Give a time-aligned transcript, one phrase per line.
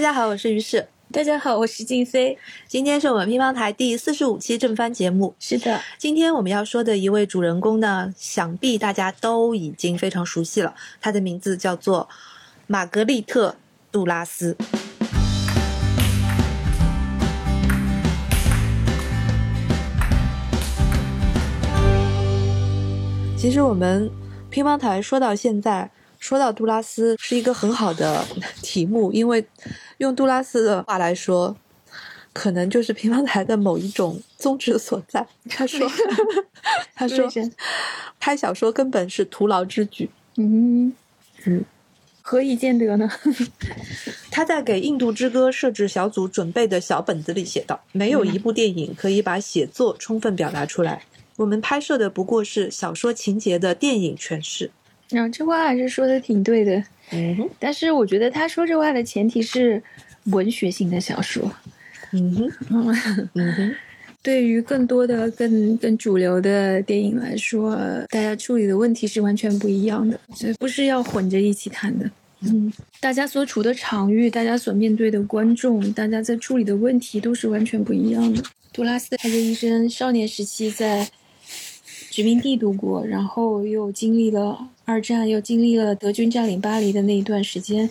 [0.00, 0.88] 大家好，我是于适。
[1.12, 2.38] 大家好，我是静飞。
[2.66, 5.34] 今天是我们乒乓台第四十五期正番节目。
[5.38, 10.74] 是的，今天我们要说的一位主人公呢，想必大家都已经非常熟悉了。
[11.02, 12.08] 他的名字叫做
[12.66, 13.50] 玛格丽特·
[13.92, 14.56] 杜拉斯。
[23.36, 24.10] 其实我们
[24.48, 28.24] 乒乓台说到现在，说到杜拉斯是一个很好的
[28.62, 29.44] 题目，因为
[30.00, 31.54] 用杜拉斯的话来说，
[32.32, 35.26] 可能就是乒乓台的某一种宗旨所在。
[35.48, 35.86] 他说
[36.96, 37.30] ：“他说
[38.18, 40.90] 拍小说根本是徒劳之举。”嗯
[41.44, 41.62] 嗯，
[42.22, 43.10] 何以见得呢？
[44.32, 51.02] 他在给《印度之歌》设置小组准备的小本子里写道：“没有一部电影可以把写作充分表达出来。”
[51.36, 54.70] 我们拍摄的不过是小说情节的电影诠释，
[55.10, 56.82] 嗯，这话还是说的挺对的。
[57.12, 59.82] 嗯，但是我觉得他说这话的前提是
[60.26, 61.50] 文学性的小说。
[62.12, 62.34] 嗯
[62.68, 63.74] 哼，嗯哼，
[64.22, 67.76] 对于更多的、更更主流的电影来说，
[68.08, 72.10] 大家处理的问题是完全不一样的，所以不是要混着一起谈的。
[72.40, 78.42] 嗯，大家所处的场域，大家所面对的观众，大家在处理的问题都是完全不一样的。
[78.72, 81.08] 杜拉斯他的一生，少年时期在。
[82.10, 84.58] 殖民地度过，然后又经历了
[84.90, 87.88] 二战，又经历了德军占领巴黎的那一段时间，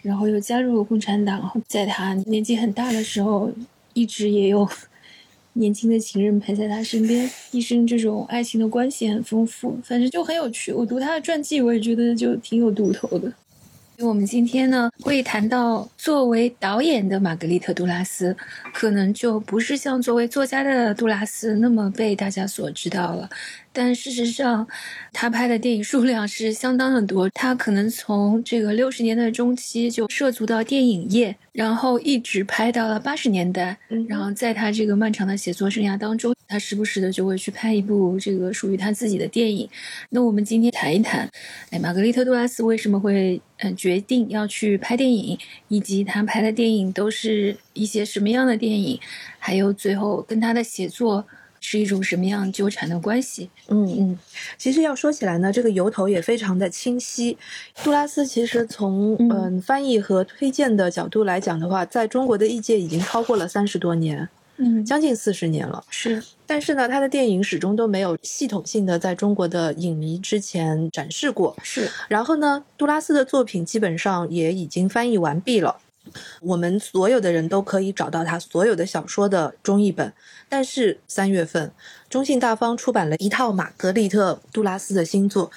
[0.00, 1.62] 然后又加入了共产党。
[1.68, 3.52] 在他年纪很大的时候，
[3.92, 4.66] 一直也有
[5.52, 10.72] 年轻的情人陪在他身边，一生这种爱情的关系很丰富，反正就很有趣。
[10.72, 13.30] 我读他的传记，我也觉得就挺有读头的。
[13.98, 18.34] 我们今天呢会谈到作为导演的玛格丽特·杜拉斯，
[18.72, 23.28] 可能就不是像作为作家的杜拉斯那么被大家所知道了。
[23.74, 24.66] 但事实上，
[25.12, 27.28] 他拍的电影数量是相当的多。
[27.30, 33.76] 他可能从这个六十年代中期就涉足到电影业，然后一直拍到了八十年代。
[34.08, 39.68] 然后在他这个漫长的写作生涯当中，他时不时的就会去拍一部这个属于他自己的电影。
[40.10, 41.28] 那我们今天谈一谈，
[41.70, 45.36] 哎，玛格丽特·杜拉斯为什么会嗯决定要去拍电影，
[45.66, 49.00] 以及他拍的电影都是一些什么样的电影，
[49.40, 51.26] 还有最后跟他的写作。
[51.66, 53.48] 是一种什么样纠缠的关系？
[53.68, 54.18] 嗯嗯，
[54.58, 57.38] 其实要说起来呢，这个由头也非常的清晰。
[57.82, 65.82] 杜拉斯其实从嗯翻译和推荐的角度来讲的话，在中国的译界已经超过了三十多年，嗯，将近四十年了。
[65.88, 71.56] 是，但是呢，他的电影始终都没有系统性的在中国的影迷之前展示过。
[71.62, 75.78] 是，然后呢，杜拉斯的作品基本上也已经翻译完毕了。
[76.42, 80.12] 我们所有的人都可以找到他所有的小说的中译本，
[80.54, 81.72] 但是三月份，
[82.08, 85.50] 中信大方出版了一套玛格丽特·杜拉斯的新作，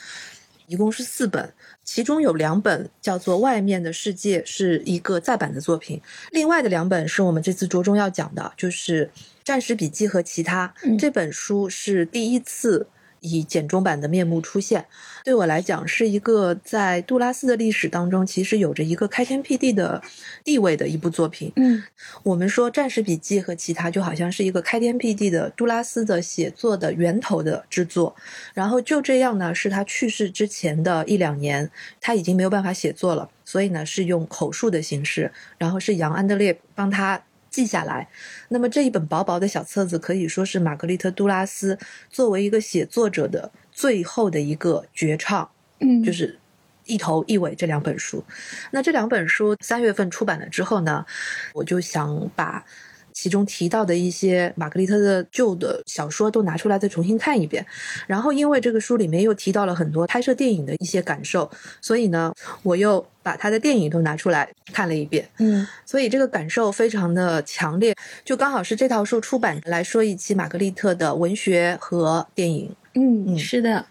[0.65, 1.53] 一共是四本，
[1.83, 9.05] 其中有两本叫做《外面的世界》，是一个再版的作品，另外的两本是我们这次着重要讲的，就是
[9.43, 10.73] 《战时笔记》和其他。
[10.97, 12.87] 这本书是第一次。
[13.29, 14.85] 以简中版的面目出现，
[15.23, 20.01] 对我来讲是一个在杜拉斯的历史当中，其实有着一个开天辟地的
[20.43, 21.51] 地位的一部作品。
[21.57, 21.83] 嗯，
[22.23, 28.15] 我们说《战士笔记》和其他就好像是一个开天辟地的杜拉斯的写作的源头的制作，
[28.53, 37.21] 然后就这样呢，是他去世之前的一两年，他已经没有办法写作了，所以呢是用口述的形式，然后是杨安德烈帮他。
[37.49, 38.07] 记下来，
[38.49, 41.77] 那么这一本薄薄的小册子可以说是玛格丽特·杜拉斯
[42.09, 45.49] 作为一个写作者的最后的一个绝唱，
[45.79, 46.37] 嗯，就是
[46.85, 48.23] 一头一尾这两本书。
[48.71, 51.05] 那这两本书三月份出版了之后呢，
[51.53, 52.65] 我就想把。
[53.19, 57.66] 其中提到的一些玛格丽特的旧的小说都拿出来再重新看一遍，
[58.05, 61.50] 然后因为这个书里面又提到了很多拍摄电影的一些感受，
[61.81, 65.27] 所以呢，我又把他的电影都拿出来看了一遍。
[65.39, 72.69] 嗯，所以这个感受非常的强烈，就刚好是这套书出版来说一期玛格丽特的文学和电影。
[72.94, 73.83] 嗯，是的，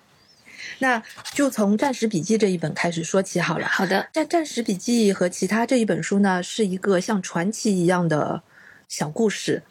[0.78, 1.02] 那
[1.34, 3.66] 就从《战时笔记》这一本开始说起好了。
[3.66, 8.40] 好的，战《战时笔记》和其他这一本书呢，是一个像传奇一样的。
[8.88, 9.62] 小故事，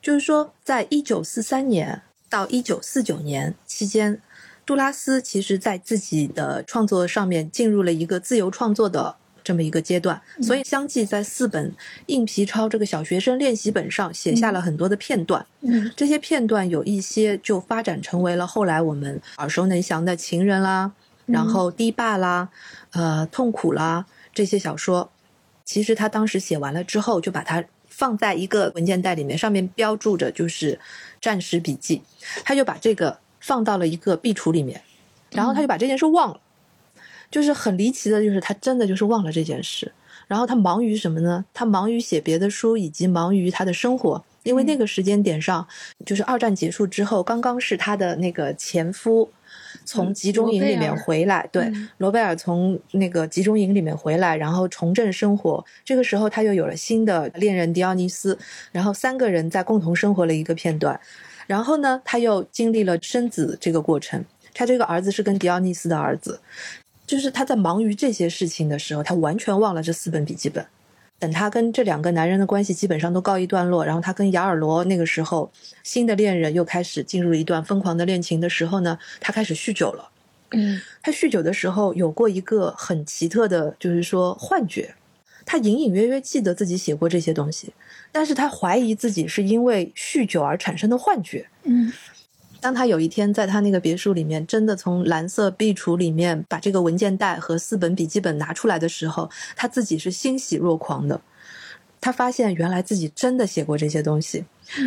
[0.00, 4.20] 就是说，在一九四三年到一九四九年期间，
[4.64, 11.74] 杜拉斯其实在自己的创作上面进入了一个自由创作的这么一个阶段，所以相继在四本
[12.06, 15.44] 硬皮抄这个小学生练习本上写下了很多的片段。
[15.62, 20.92] 嗯，这些片段有一些就发展成为了后来我们耳熟能详的情人啦，
[21.26, 22.48] 然后堤坝啦，
[22.92, 25.10] 呃，痛苦啦这些小说。
[25.64, 27.64] 其实他当时写完了之后，就把它。
[28.00, 30.72] 放在一个文件袋里面，上面标注着就是
[31.20, 31.98] 《战时笔记》，
[32.42, 34.80] 他就把这个放到了一个壁橱里面，
[35.32, 36.40] 然后他就把这件事忘了，
[37.30, 39.92] 就是很离奇的，就是他真的就是忘了这件事。
[40.28, 41.44] 然后他忙于什么呢？
[41.52, 44.24] 他忙于写别的书，以及忙于他的生活。
[44.44, 45.68] 因为那个时间点上，
[46.06, 49.30] 就是二战结束之后，刚刚是他的那个前夫
[49.90, 55.64] 从集中营里面回来，对，罗贝尔从那个集中营里面回来，然后重振生活。
[55.84, 58.38] 这个时候，他又有了新的恋人迪奥尼斯，
[58.70, 61.00] 然后三个人在共同生活了一个片段。
[61.48, 64.24] 然后呢，他又经历了生子这个过程。
[64.54, 66.38] 他这个儿子是跟迪奥尼斯的儿子，
[67.04, 70.64] 就是他在忙于这些事情的时候，他完全忘了这四本笔记本。
[71.20, 75.48] 等他跟这两个男人的关系基本上都告一段落，然后他跟雅尔罗那个时候
[75.84, 80.08] 新的恋人又开始进入一段疯狂的恋情的时候呢，他开始酗酒了。
[80.52, 84.94] 嗯，他酗酒的时候有过一个很奇特的，就是说幻觉，
[85.44, 87.72] 他隐隐约约记得自己写过这些东西，
[88.10, 91.46] 但是他怀疑自己是因为酗酒而产生的幻觉。
[91.64, 91.92] 嗯。
[92.60, 101.20] 当他有一天在他那个别墅里面，真的从蓝色壁橱里面把这个文件袋和四本笔记本拿出来的时候，他自己是欣喜若狂的。
[102.02, 104.42] 他发现原来自己真的写过这些东西，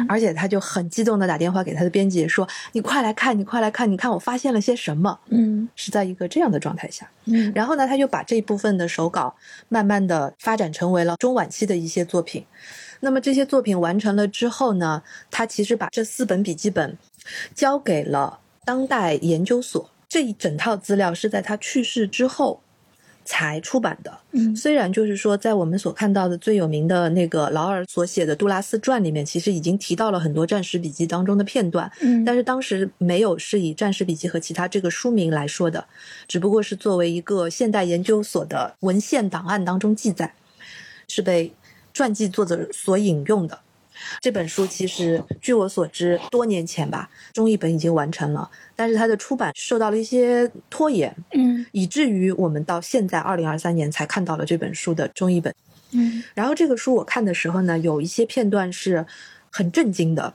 [0.09, 7.07] 而且他就很激动的打电话给他的编辑说：“你快来看，你快来看，你看我发现了些什么。”嗯，是在一个这样的状态下。
[7.25, 9.35] 嗯，然后呢，他就把这部分的手稿
[9.69, 12.43] 慢慢的发展成为了中晚期的一些作品。
[13.03, 16.97] 那么这些作品完成了之后呢，他其实把这四本笔记本。
[17.55, 22.59] 交给了当代研究所，这一整套资料是在他去世之后
[23.23, 24.19] 才出版的。
[24.31, 31.89] 嗯，虽然就是说，在我们所看到的最有名的那个劳尔所写的《杜拉斯传》里面，其实已经提到了很多战时笔记当中的片段。
[32.01, 35.85] 嗯，但是当时没有是以战时笔记和其他这个书名来说的，
[36.27, 40.33] 只不过是作为一个现代研究所的文献档案当中记载，
[41.07, 41.53] 是被
[41.94, 43.60] 传记作者所引用的。
[44.19, 55.54] 这本书其实，据我所知，多年前吧，中译本已经完成了，但是它的出版受到了一些拖延，嗯，以至于我们到现在二零二三年才看到了这本书的中译本，
[55.92, 56.24] 嗯。
[56.34, 59.06] 然后这个书我看的时候呢，有一些片段是
[59.51, 60.34] 很震惊的，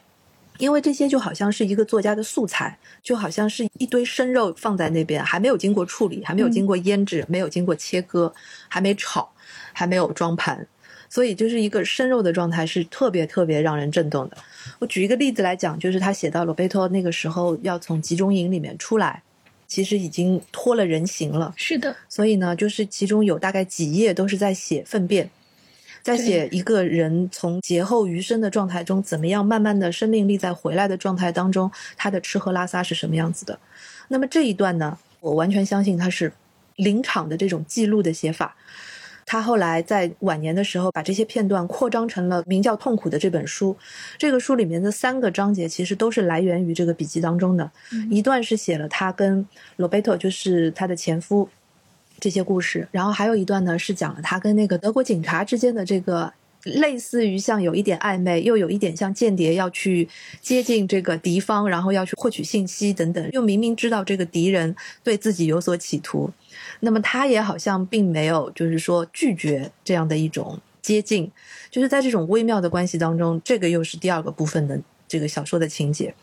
[0.58, 8.32] 因为这些就好像是一个作家的素材，就好像是一堆生肉放在那边，还没有经过处理，还没有经过腌制，没有经过切割，
[8.68, 9.28] 还没炒，
[9.72, 10.66] 还没有装盘。
[11.08, 14.36] 所以就是一个生肉的状态，是特别特别让人震动的。
[14.78, 19.22] 我举一个例子来讲，就是他写到罗贝托那个时候要从集中营里面出来，
[19.66, 21.54] 其实已经脱了人形了。
[21.56, 21.96] 是的。
[22.08, 25.30] 所以呢，就是其中有大概几页都是在写粪便，
[26.02, 33.58] 在写一个人从劫后余生的状态中，怎么样慢慢的生命力在回来的状态当中，他的吃喝拉撒是什么样子的。
[34.08, 36.32] 那么这一段呢，我完全相信他是
[36.76, 38.54] 临场的这种记录的写法。
[39.30, 43.76] 他后来在晚年的时候，把这些片段扩张成了名叫《痛苦》的这本书。
[44.16, 47.70] 这个书里面的三个章节其实都是来源于这个笔记当中的。
[48.10, 49.46] 一段是写了他跟
[49.76, 51.46] 罗贝托，就是他的前夫
[52.18, 56.32] 这些故事，然后还有一段呢是讲了他跟那个德国警察之间的这个
[56.64, 60.08] 类似于像有一点暧昧，又有一点像间谍要去
[60.40, 64.74] 接近这个敌方，然后要去获取信息等等，又明明知道这个敌人
[65.04, 66.30] 对自己有所企图。
[66.80, 71.30] 那么他也好像并没有，就是说拒绝这样的一种接近，
[71.70, 76.14] 就是在这种微妙的关系当中，这个又是第二个部分的这个小说的情节。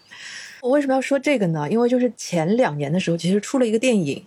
[0.62, 1.70] 我为什么要说这个呢？
[1.70, 4.26] 因为就是前两年的时候，其实出了一个电影，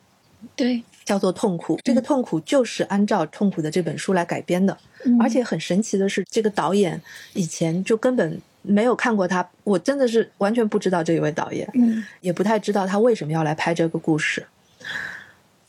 [0.54, 1.76] 对，叫做《痛苦》。
[1.82, 4.76] 这个《痛苦》就是按照《痛苦》的这本书来改编的，
[5.20, 7.00] 而且很神奇的是，这个导演
[7.32, 14.46] 以前就根本没有看过他，我真的是完全不知道这一位导演，嗯，也不太知道他为什么要来拍这个故事。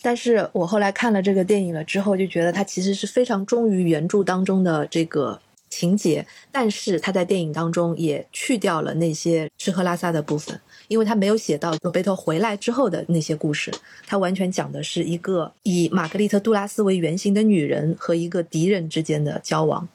[0.02, 5.40] 但是我后来看了这个电影了之后，就觉得他其实是非常忠于原著当中的这个
[5.70, 13.72] 情节，但是他在电影当中也去掉了那些吃喝拉撒的部分，因为他没有写到罗贝托回来之后的那些故事，
[14.08, 19.88] 他完全讲的是一个以玛格丽特·杜拉斯为原型的女人和一个敌人之间的交往。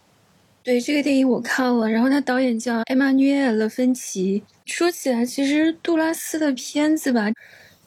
[0.63, 4.43] 对这个电影我看了，然后他导演叫艾玛纽埃勒·芬奇。
[4.65, 7.31] 说起来，其实杜拉斯的片子吧。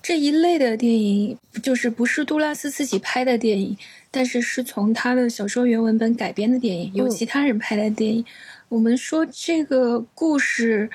[0.07, 3.77] 这一类的电影就是不是杜拉斯自己拍的电影，
[4.09, 8.23] 但是是从他的小说原文本改编的电影，有其他人拍的电影。
[8.69, 10.89] 我们说这个故事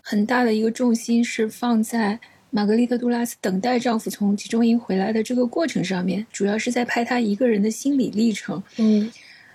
[0.00, 8.62] 很大的一个重心是放在玛格丽特·杜拉斯等待丈夫从集中营回来的这个过程上面，主要是在拍她一个人的心理历程。
[8.78, 9.12] 嗯。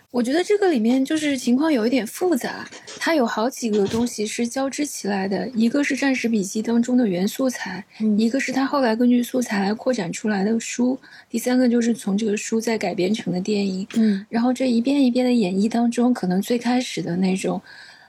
[0.10, 7.86] 我觉得这个里面就是情况有一点复杂，它有好几个东西是交织起来的，一个是战时笔记当中的原素材，
[8.18, 10.98] 一个是他后来根据素材来扩展出来的书，
[11.30, 13.86] 第三个就是从这个书再改编成的电影。
[13.96, 17.62] 嗯，然后这一遍一遍的演绎当中，可能最开始的那种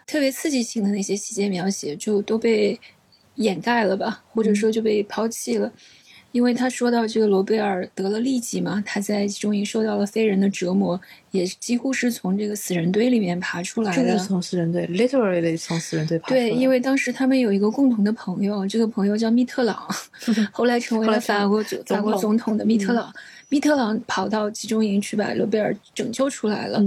[0.07, 2.79] 特别刺激性的那些细节描写就都被
[3.35, 5.71] 掩盖了吧，或者说就被抛弃了。
[6.31, 14.13] 因为他说到这个罗贝尔得了痢疾嘛，他在集中营受到了非人的折磨，也几乎是从这个死人堆里面爬出来的。
[14.13, 16.41] 就是从死人堆，literally 从死人堆爬出来。
[16.41, 19.77] 对，因为当时他们有一个共同的朋友，这个朋友叫密特朗，
[20.53, 23.13] 后来成为了法国总法国总统的密特朗。
[23.51, 26.85] 密特朗跑到集中营去把罗贝尔拯救出来了。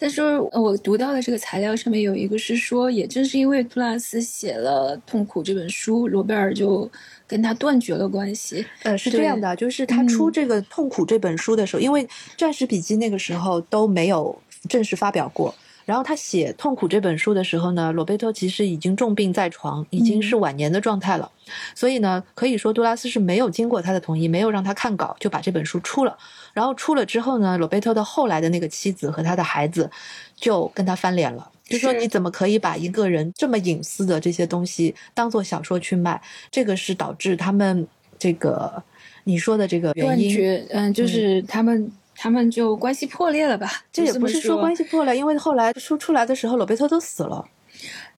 [0.00, 6.90] 但是我读到的这个材料上面有一个是说，也正是因为杜拉斯写了《痛苦》这本书，罗贝尔就
[7.26, 8.64] 跟他断绝了关系。
[8.84, 12.02] 呃，是这样的，就是他出这个《痛苦》这本书的时候，因为
[12.34, 14.34] 《战时笔记》那个时候都没有
[14.70, 15.54] 正式发表过。
[15.84, 21.30] 然后他写《痛苦》这本书的时候呢，罗贝托其实已经重病在床，已经是晚年的状态了。
[21.74, 26.16] 所以呢，可以说杜拉斯是没有经过他的同意，没有让他看稿就把这本书出了。
[26.52, 29.90] 然后出了之后呢，罗贝托的后来的那个妻子和他的孩子
[30.36, 36.20] 就跟他翻脸了，就说你怎么可以把一个人这么隐私的这些东西当做小说去卖？
[36.50, 37.86] 这个是导致他们
[38.18, 38.82] 这个
[39.24, 40.66] 你说的这个原因。
[40.70, 41.90] 嗯，就是他们。
[42.22, 43.82] 他们就关系破裂了吧？
[43.90, 47.42] 这也不是说关系破裂，因为后来书出来的时候，罗贝托都死了。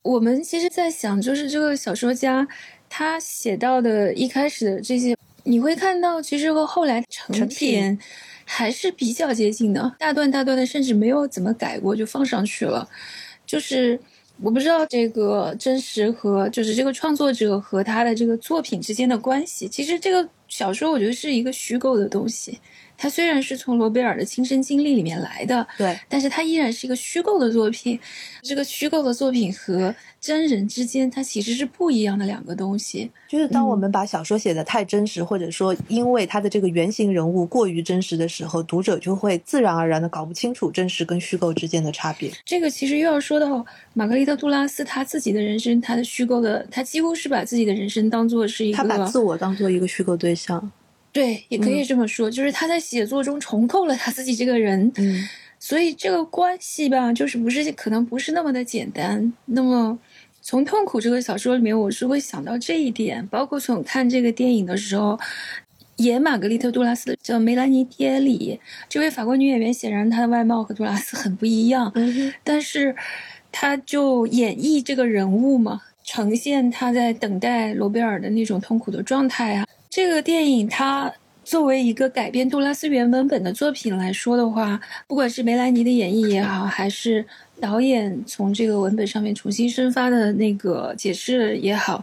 [0.02, 2.49] 我们其实，在想，就是这个小说家
[2.90, 7.97] 他写到的一开始的这些，你会看到，其实和后来成品
[8.44, 12.88] 还是比较接近的，大段大段的，甚至没有怎么改过就放上去了。
[13.47, 13.97] 就是
[14.40, 19.68] 我不知道这个真实和就是这个创作者和他的这个作品之间的关系。
[19.68, 22.59] 其实这个小说，我觉得是一个虚构的东西。
[23.02, 27.99] 它虽然是从罗贝尔的亲身经历里面来的，对，但是它依然是一个虚构的作品。
[28.42, 33.11] 这个虚构的作品和真人之间，它其实是不一样的两个东西。
[33.28, 42.30] 就是当我们把小说写的太真实，或者说因为它的这个原型人物过于真实的时候，读者就会自然而然的搞不清楚真实跟虚构之间的差别。
[42.44, 50.71] 这个其实又要说到玛格丽特·杜拉斯他自己的人生，他的虚构的，他几乎是把自己的人生当做是一个，他把自我当做一个虚构对象。
[51.12, 55.28] 对，也可以这么说，就是他在写作中重构了他自己这个人，嗯，
[55.61, 59.33] 所以这个关系吧，就是不是可能不是那么的简单。
[59.45, 59.99] 那么
[60.40, 65.21] 从《痛苦》这个小说里面，我是会想到这一点，包括从看这个电影的时候，
[65.97, 72.97] 演玛格丽特·杜拉斯的叫梅兰妮·迪耶里这位法国女演员，显然她的外貌和杜拉斯很不一样，嗯，但是
[73.52, 79.66] 她就演绎这个人物嘛，呈现她在等待罗贝尔的那种痛苦的状态啊。
[79.92, 81.12] 这个电影它
[81.44, 87.22] 作为一个改编杜拉斯原文本的作品来说的话，不管是梅兰妮的演绎也好，还是
[87.61, 92.02] 导演从这个文本上面重新生发的那个解释也好，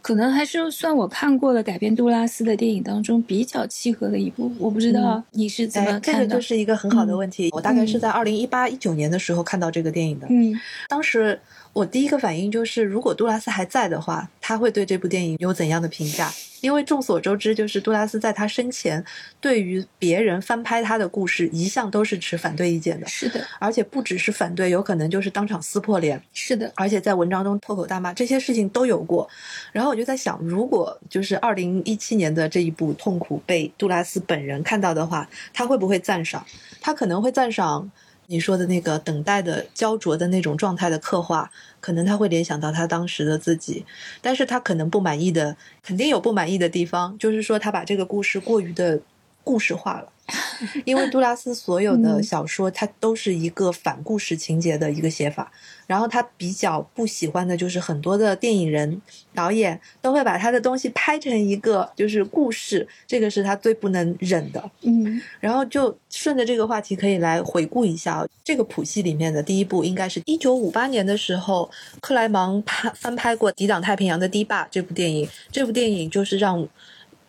[0.00, 4.52] 可能还是算我看过的改编杜拉斯的电影当中比较契合的一部。
[4.60, 6.20] 我不知道你是怎么看的？
[6.20, 7.50] 这个就是一个很好的问题。
[7.50, 10.28] 我大概是在二零一八一九年的时候看到这个电影的。
[10.30, 10.54] 嗯，
[10.88, 11.40] 当时。
[11.74, 16.32] 我第一个反应就是，如果杜拉斯还在的话，他会对这部电影有怎样的评价？
[16.60, 19.04] 因为众所周知，就是杜拉斯在他生前，
[19.40, 23.06] 对于别人翻拍他的故事，一向都是持反对意见的。
[23.08, 26.22] 是的，而且不只是反对，有可能就是当场撕破脸。
[26.32, 29.28] 是的，而且在文章中破口大骂，这些事情都有过。
[29.72, 36.46] 然后我就在想，如果就是二零一七年的这一部《痛苦》被杜拉斯本人看到的话，他会不会赞赏？
[36.80, 37.90] 他可能会赞赏。
[38.26, 41.50] 你说的那个等待的焦灼的那种状态的刻画，
[41.80, 43.84] 可能他会联想到他当时的自己，
[44.20, 49.00] 但是他可能不满意的，肯定有不满意的地方，就是说他把这个故事过于的
[49.44, 50.08] 故事化了。
[50.86, 55.52] 因为杜拉斯所有的小说，它都是一个反故事情节的一个写法。
[55.86, 59.02] 然后他比较不喜欢的就是很多的电影人、
[59.34, 64.70] 导演都会把他的东西拍成一个就是故事，这个是他最不能忍的。
[64.80, 71.70] 嗯，然后就顺着这个话题可以来回顾一下这个谱系里面的第一部，应该是一九五八年的时候，
[72.00, 75.28] 克莱芒拍翻拍过《抵挡太平洋的堤坝》这部电影。
[75.52, 76.66] 这部电影就是让。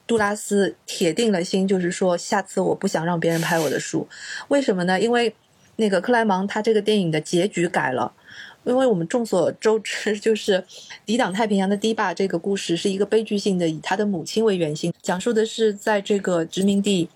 [0.08, 4.08] 杜拉斯铁定了心，就是说，下次我不想让别人拍我的书。
[4.50, 5.00] 为什么呢？
[5.00, 5.34] 因为
[5.78, 8.14] 那个克莱芒他这个电影的结局改了。
[8.66, 10.66] 因为我们众所周知，就是
[11.06, 17.08] 抵挡太平洋的堤坝这个故事是一个悲剧性的，以他的母亲为原型，讲述的是在这个殖民地，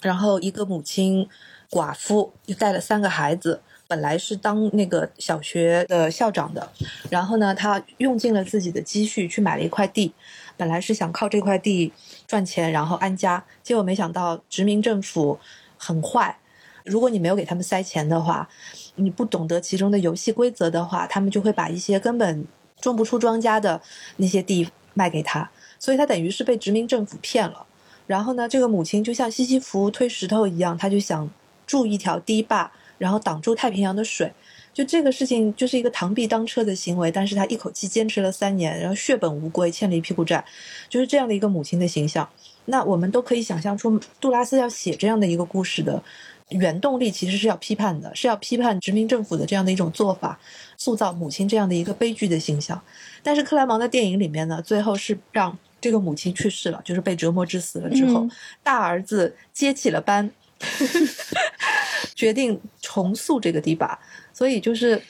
[0.00, 1.28] 然后一个母亲
[1.68, 6.72] 寡妇就带了三个孩子，本来是当那个小学的校长的，
[7.10, 10.14] 然后呢，他用尽了自己的积蓄去买了一块地。
[10.56, 11.92] 本来是想靠这块地
[12.26, 15.38] 赚钱，然后安家，结果没想到殖民政府
[15.76, 16.38] 很坏。
[16.84, 18.48] 如果你没有给他们塞钱的话，
[18.96, 22.46] 你不懂得其中的游戏规则的话，他们就会把一些根本
[22.80, 23.80] 种不出庄稼的
[24.16, 25.50] 那些地卖给他。
[25.78, 27.66] 所以他等于是被殖民政府骗了。
[28.06, 31.30] 然后呢，这个母亲就像西西弗推石头一样，他就想
[31.66, 34.32] 筑一条堤坝，然后挡住太平洋的水。
[34.74, 40.44] 就这个事情就是一个螳臂当车的行为，但是他一口气坚持了三年，然后血本无归，欠了一屁股债，
[40.88, 42.28] 就是这样的一个母亲的形象。
[42.66, 46.02] 那我们都可以想象出杜拉斯要写这样的一个故事的
[46.48, 50.38] 原动力，其实是要批判的，是要批判殖民政府的这样的一种做法，
[50.76, 52.82] 塑造母亲这样的一个悲剧的形象。
[53.22, 58.30] 但是克莱芒的电影里面呢，最后是让这个母亲去世了，就是被折磨致死了之后，嗯
[58.62, 60.30] 大儿子接起了班，
[62.16, 63.98] 决定重塑这个堤坝，
[64.34, 65.00] 所以就是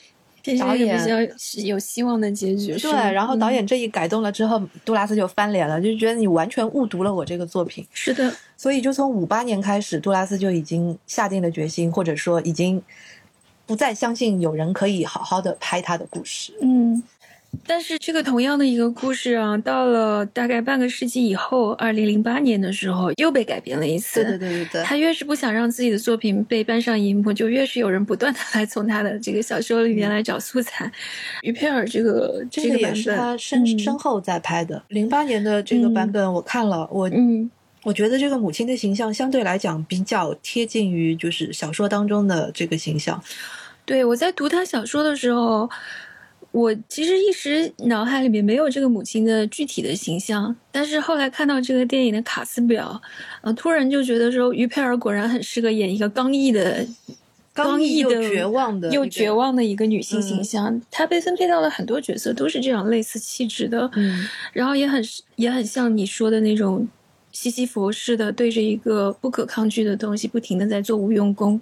[0.57, 1.19] 导演比较
[1.65, 2.73] 有希望的结局。
[2.77, 7.85] 对，然后导嗯演这一改动了之后，杜拉斯就翻脸了，就觉得你完全误读了我这个作品。
[7.91, 12.81] 是的，所以就从五八年开始，杜拉斯就已经下定了决心，或者说已经
[13.65, 16.53] 不再相信有人可以好好的拍他的故事。
[16.61, 17.03] 嗯。
[17.65, 24.23] 但是这个同样的一个故事啊，到了大概半个世纪以后，二零零八年的时候又被改编了一次。
[24.23, 30.91] 对对对对对，他越是不想让自己的作品被搬上荧幕，就越是有人不断的来从他的这个小说里面来找素材。
[31.41, 34.83] 于佩尔这个这个也是个版本，他身、嗯身后在拍的。
[34.89, 37.49] 零八年的这个版本我看了，我嗯
[37.83, 43.21] 我觉得这个母亲的形象相对来讲比较贴近于就是小说当中的这个形象。
[43.85, 45.69] 对，我在读他小说的时候，
[46.55, 53.01] 我其实一时脑海里面没有这个母亲的具体的形象，但是后来看到这个电影的卡斯表，
[53.41, 56.87] 呃，突然就觉得说于佩尔果然很适合演一个刚毅的。
[57.53, 65.01] 刚毅的、绝望的又绝望的一个女性形象，她被分配到了很多角色，都是这样类似气质的，嗯，然后也很
[65.37, 66.85] 也很像你说的那种
[67.31, 71.61] 西西弗式的，对着一个不可抗拒的东西，不停的在做无用功。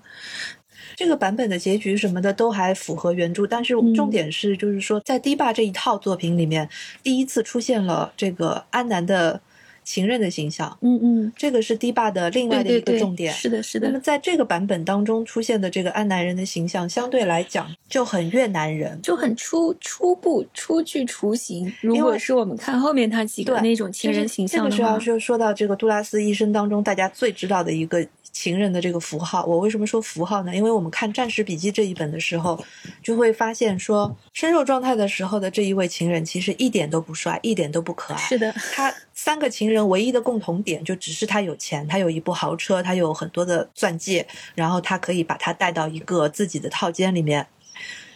[0.96, 6.68] 这个版本的结局什么的都还符合原著，但是嗯重点是，就是说在堤坝这一套作品里面，
[7.02, 9.42] 第一次出现了这个安南的
[9.84, 13.34] 情人的形象，嗯嗯，这个是堤坝的另外的一对对对，个重点。
[13.34, 18.98] 是的，是那么，在这个版本当中出现的这个安南人的形象，相对来讲就很越南人。
[19.02, 21.72] 就很初初步初具雏形。
[21.82, 29.46] 如果是我们看后面他几个那种情人形象的话这个时候，就说到这个杜拉斯一生当中大家最知道的一个情人的这个符号。
[29.46, 30.54] 我为什么说符号呢？
[30.54, 32.62] 因为我们看《战时笔记》这一本的时候，
[33.02, 38.20] 就会发现说，生肉状态的时候的这一位情人其实一点都不帅，一点都不可爱。
[38.20, 47.48] 是的，他 三个情人唯一的共同点就只是他有钱，他有一部豪车，他有很多的钻戒，然后他可以把他带到一个自己的套间里面，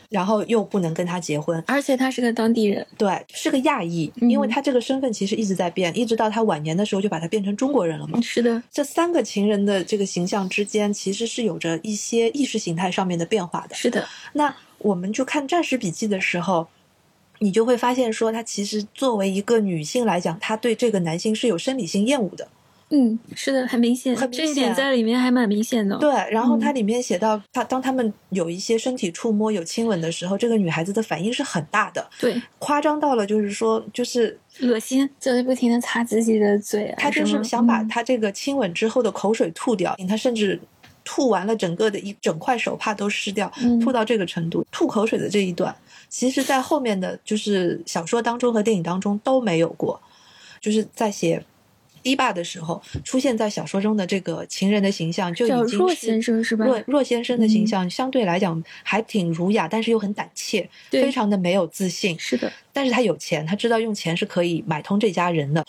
[0.09, 1.63] 然后又不能跟他结婚。
[1.67, 8.19] 而且他是个当地人，对，是个亚裔，嗯因为他这个身份其实一直在变，一直到他晚年的时候就把他变成中国人了嘛。
[8.21, 13.75] 是的，这三个情人的这个形象之间，其实是有着一些意识形态上面的变化的。
[13.75, 16.67] 是的，那我们就看《战时笔记》的时候，
[17.39, 22.47] 你就会发现说，她其实作为一个女性来讲，她对这个男性是有生理性厌恶的。
[22.89, 25.97] 嗯，是的，很明显，很明这一点在里面还蛮明显的。
[25.97, 40.59] 对，然后嗯它里面写到，他当他们有一些身体触摸、有亲吻的时候，这个女孩子的反应是很大的，对，夸张到了就是说，就是恶心，就是不停的擦自己的嘴啊，她就是想把嗯她这个亲吻之后的口水吐掉，她甚至。
[41.09, 44.65] 吐完了，整个的一整块手帕都湿掉，嗯吐到这个程度。
[44.69, 45.73] 吐口水的这一段，
[46.09, 49.97] 其实在后面的就是小说当中和电影当中都没有过，
[50.59, 51.41] 就是在写
[52.03, 56.65] 堤坝的时候出现在小说中的这个情人的形象就已经是先生是吧？
[56.65, 62.17] 若若先生的形嗯象相对来讲还挺儒雅，但是又很胆怯，非常的没有自信。
[62.19, 65.65] 是的，但是他有钱，他知道用钱是可以买通这家人的。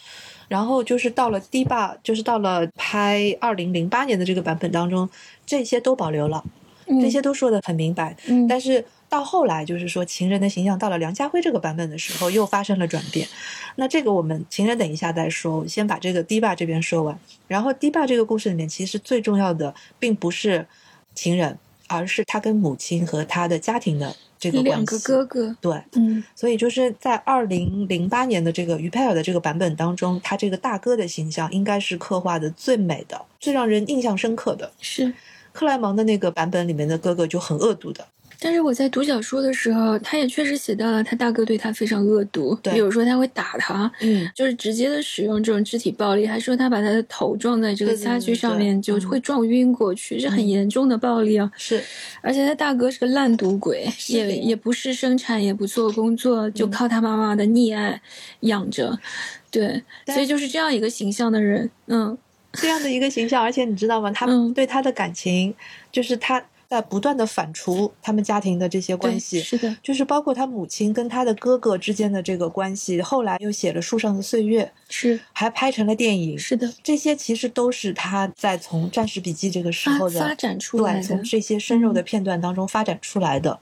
[0.49, 5.09] 然后就是到了堤坝，就是到了拍二零零八年的这个版本当中，
[5.45, 6.43] 这些都保留了，
[6.87, 8.17] 嗯这些都说的很明白。
[8.29, 13.27] 嗯，但是到后来，就是说情人的形象到了梁家辉这个版本的时候，又发生了转变。
[13.77, 17.19] 那这个我们情人等一下再说，我先把这个堤坝这边说完。
[17.47, 20.67] 然后堤坝这个故事里面，其实最重要的并不是
[21.15, 24.71] 情人，而是他跟母亲和他的家庭的这个关系。
[24.71, 34.71] 两个哥哥，对，嗯所以就是在二零零八年的这个于佩尔的这个版本当中，他这个大哥的形象应该是刻画的最美的、最让人印象深刻的。
[34.81, 35.15] 是。
[35.51, 38.07] 克莱芒的那个版本里面的哥哥就很恶毒的，
[38.41, 51.51] 但是我在读小说的时候，他也确实写到了他大哥对他非常恶毒，比如说他会打他，嗯，就是直接的使用这种肢体暴力，还说他把他的头撞在这个家具上面就嗯会撞晕过去，是很嗯严重的暴力啊！
[51.57, 51.83] 是
[52.21, 58.01] 而且他大哥是个烂赌鬼， 也也不是生产，也不做工作，就嗯靠他妈妈的溺爱
[58.41, 58.99] 养着，
[59.51, 62.17] 对， 所以就是这样一个形象的人，嗯
[62.53, 63.43] 这样的一个形象。
[63.43, 64.11] 而且你知道吗？
[64.13, 65.53] 他嗯对他的感情，
[65.93, 69.41] 就是他在不断的反刍他们家庭的这些关系。
[69.41, 76.39] 是的，就是包括他母亲跟他的哥哥之间的这个关系，后来又写了《树上的岁月》，是还拍成了电影。
[76.39, 83.59] 是的，这些其实都是他在从《战士笔记》这个时候的发展出来从，这些深入的片段当中发展出来的。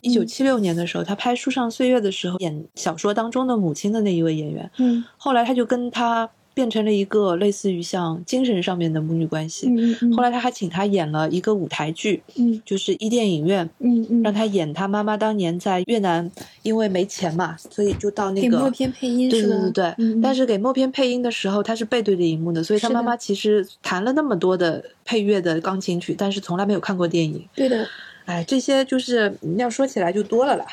[0.00, 9.68] 一九七六年的时候，他拍《树上岁月》的时候，演小说当中的母亲的那一位演员，嗯后来他就跟他变成了一个类似于像精神上面的母女关系。
[9.68, 16.28] 嗯嗯，后来他还请她演了一个舞台剧，嗯就是伊甸影院，嗯嗯，让他演他妈妈当年在越南，
[16.64, 18.70] 因为没钱嘛，所以就到那给默个。
[18.72, 19.40] 片配音对？
[19.40, 27.46] 对对对，嗯但是给默片配音的时候，他是背对着荧幕的，所以他妈妈其实弹了那么多的配乐的钢琴曲，但是从来没有看过电影。
[27.54, 27.86] 对的，
[28.24, 30.66] 哎，这些就是要说起来就多了啦。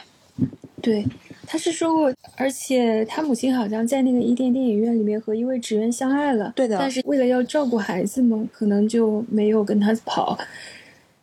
[0.81, 1.05] 对，
[1.47, 10.37] 他是说过，而且他母亲好像在那个伊甸电影院里面和一位职员相爱了，对的但是为了要照顾孩子嘛，可能就没有跟他跑。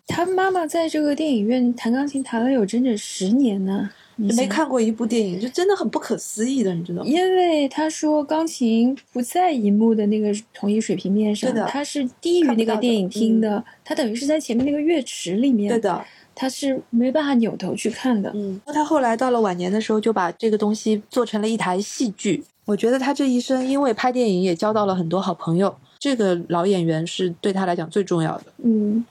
[0.06, 7.08] 他妈妈在这个电影院弹钢琴弹了有整整十年呢，没看过一部电影，就真的很不可思议的，你知道吗？
[7.08, 16.04] 因为他说钢琴不在荧幕的那个同一水平面上，对的它是低于那个电影厅的，它等于是在前面那个乐池里面，对，的，
[16.34, 18.30] 他是没办法扭头去看的。
[18.34, 22.44] 嗯，他后来到了晚年的时候，就把这个东西做成了一台戏剧。
[22.64, 28.44] 我觉得他这一生因为拍电影也交到了很多好朋友，这个老演员是对他来讲最重要的。
[28.62, 29.04] 嗯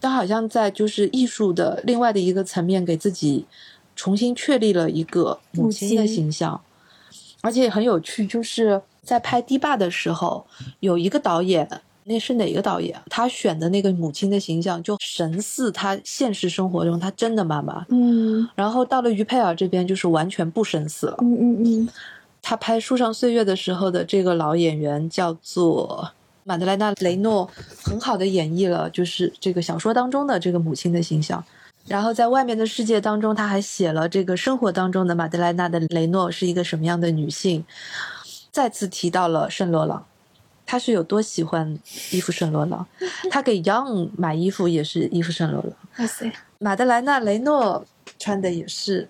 [0.00, 3.44] 他好像在就是艺术的另外的一个层面，给自己
[3.96, 6.60] 重新确立了一个母亲的形象，
[7.40, 10.46] 而且很有趣，就是在拍《堤坝》的时候，
[10.80, 11.68] 有一个导演。
[12.08, 12.98] 那是哪个导演？
[13.10, 17.84] 他选的那个母亲的形象就神似他现实生活中他真的妈妈。
[17.90, 21.16] 嗯然后到了于佩尔这边，就是完全不神似了。
[21.20, 21.88] 嗯嗯嗯，
[22.40, 26.10] 他拍《树上岁月》的时候的这个老演员叫做
[26.44, 27.48] 马德莱娜·雷诺，
[27.82, 31.44] 很好的演绎了就是这个小说当中的这个母亲的形象。
[31.86, 37.64] 然后在外面的世界当中，他还写了这个生活当中的马德莱娜的雷诺是一个什么样的女性，
[38.50, 40.06] 再次提到了圣罗朗。
[40.70, 41.78] 他是有多喜欢
[42.10, 42.86] 伊芙·圣罗朗，
[43.30, 47.82] 他给 Young 买衣服也是伊芙·圣罗朗， 哇塞，马德莱娜·雷诺
[48.18, 49.08] 穿的也是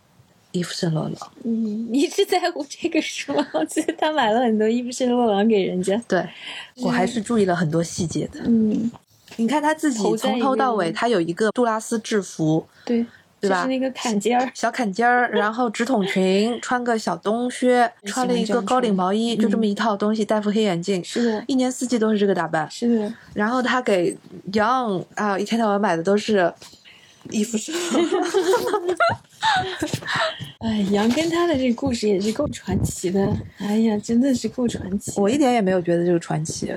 [0.53, 1.33] 伊芙·圣罗朗。
[1.43, 3.45] 嗯，你是在乎这个是吗？
[3.55, 6.01] 我觉得他买了很多伊芙圣罗朗给人家。
[6.07, 6.25] 对
[6.77, 8.41] 我还是注意了很多细节的。
[8.45, 8.89] 嗯，
[9.35, 13.05] 你看他自己从头到尾，他有一个杜拉斯制服，对，
[13.41, 14.51] 对吧就是那个坎肩儿。
[14.55, 22.71] 小坎肩儿，然后直筒裙，穿个小冬靴， 穿了一个高领毛衣，就这么一套东西，戴副黑眼镜，是的，一年四季都是这个打扮。
[22.71, 24.17] 是的，然后他给
[24.53, 26.53] Young 啊，一天到晚买的都是
[27.31, 27.73] 衣服是。
[30.59, 33.25] 哎，杨跟他的这个故事也是够传奇的。
[33.59, 35.13] 哎呀，真的是够传奇。
[35.17, 36.75] 我一点也没有觉得这个传奇，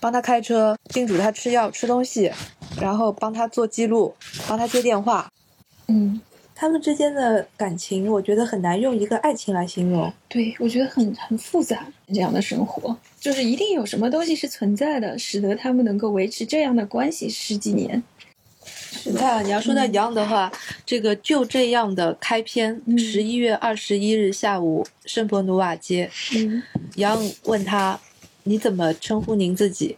[0.00, 2.32] 帮他开车，叮嘱他吃药、吃东西，
[2.80, 4.12] 然后帮他做记录，
[4.48, 5.30] 帮他接电话。
[5.90, 6.20] 嗯，
[6.54, 10.12] 他们之间的感情，我觉得很难用一个爱情来形容。
[10.28, 18.02] 对，我觉得很很复杂，这样的生活就是一定有什么东西是存在的，使得他们能够维持这样的关系十几年。
[19.04, 20.52] 你看啊，你要说到 Young 的话，
[20.84, 26.62] 这个就这样的开篇，嗯十一、月二十一日下午，圣伯努瓦街嗯
[26.94, 27.98] ，Young 问他
[28.44, 29.96] 你怎么称呼您自己？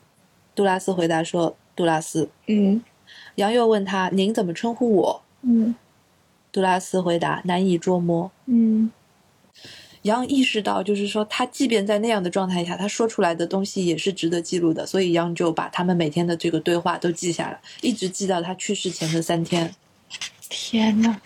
[0.54, 2.28] 杜拉斯回答说杜拉斯。
[2.46, 2.82] 嗯
[3.36, 5.22] 杨又问他您怎么称呼我？
[5.42, 5.74] 嗯
[6.52, 8.30] 杜拉斯回答难以捉摸。
[8.46, 8.90] 嗯
[10.02, 19.72] 杨意识到，就是说，他即便在那样的状态下，他说出来的东西也是值得记录的，所以杨就把他们每天的这个对话都记下来，一直记到他去世前的三天。
[20.48, 21.16] 天呐，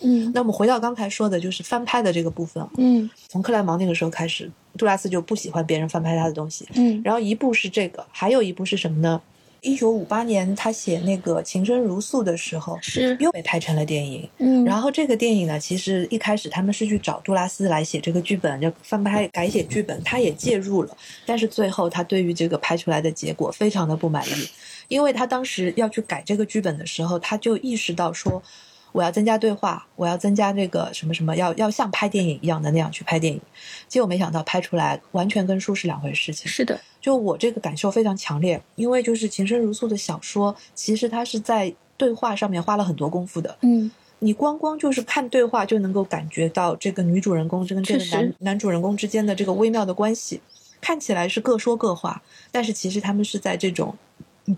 [0.00, 6.66] 嗯那我们回到刚才说的，就是翻拍的这个部分啊，嗯从克莱芒那个时候开始，杜拉斯就不喜欢别人翻拍他的东西。
[6.74, 9.22] 嗯然后一部是这个，还有一部是什么呢？
[9.60, 14.28] 一九五八年他写那个《情深如诉》的时候，是又被拍成了电影。
[14.38, 24.48] 嗯，然后这个电影呢，其实一开始他们是去找杜拉斯来写这个剧本，就翻拍改写剧本，他也介入了，但是最后他对于这个拍出来的结果非常的不满意，
[24.88, 28.42] 因为他当时要去改这个剧本的时候，他就意识到说。
[28.92, 33.40] 我要增加对话，我要增加这个什么什么，要要像拍电影一样的那样去拍电影，
[33.86, 36.46] 结果没想到拍出来完全跟书是两回事情。
[36.48, 43.56] 是的，就我这个感受非常强烈，因为就是《情深如诉》的小说，其实它是在对话上面花了很多功夫的。
[43.62, 50.40] 嗯你光光就是看对话就能够感觉到这个女主人公跟这个男男主人公之间的这个微妙的关系，
[50.80, 52.20] 看起来是各说各话，
[52.50, 53.96] 但是其实他们是在这种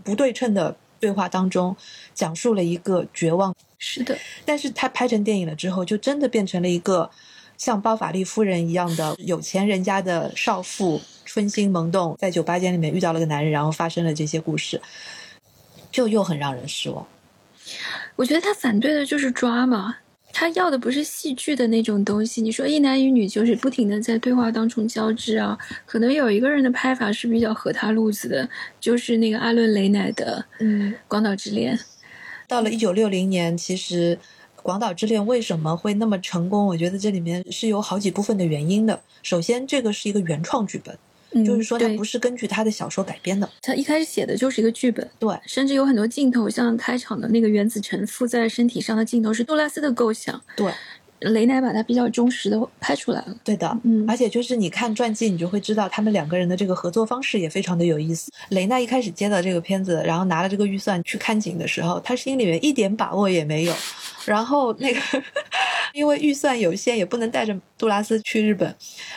[0.03, 1.75] 不对称的对话当中
[2.15, 3.55] 讲述了一个绝望。
[3.79, 7.11] 是的，但是他拍成电影了之后，就真的变成了一个
[7.57, 14.81] 像包法利夫人一样的有钱人家的少妇，春心萌动，在酒吧间里面遇到了个男人，然后发生了这些故事，
[15.91, 17.07] 就又很让人失望。
[18.17, 19.97] 我觉得他反对的就是抓嘛，
[20.41, 22.41] 他要的不是戏剧的那种东西。
[22.41, 28.49] 你说一男一女就是不停的在对话当中交织啊，可能有一个人的拍法是比较合他路子的，
[28.81, 31.77] 就是那个阿伦雷乃的嗯，《广岛之恋》。
[32.49, 34.17] 到了一九六零年，其实
[34.63, 36.67] 《广岛之恋》为什么会那么成功？
[36.69, 38.99] 我觉得这里面是有好几部分的原因的。
[39.23, 40.97] 首先，这个是一个原创剧本，
[41.33, 43.49] 嗯就是说它不是根据他的小说改编的。
[43.63, 50.73] 他一开始写的就是一个剧本，对，甚至有很多镜头，像开场的那个原子尘附在身体上的镜头是杜拉斯的构想，对，
[51.21, 53.37] 雷奈把他比较忠实的拍出来了。
[53.45, 58.33] 对的，嗯而且就是你看传记，你就会知道他们两个人的这个合作方式也非常的有意思。
[58.49, 63.75] 雷娜一开始接到这个片子，然后拿了这个预算去看景的时候，他心里面一点把握也没有。
[64.25, 65.01] 然后那个
[65.93, 68.75] 因为预算有限，也不能带着杜拉斯去日本。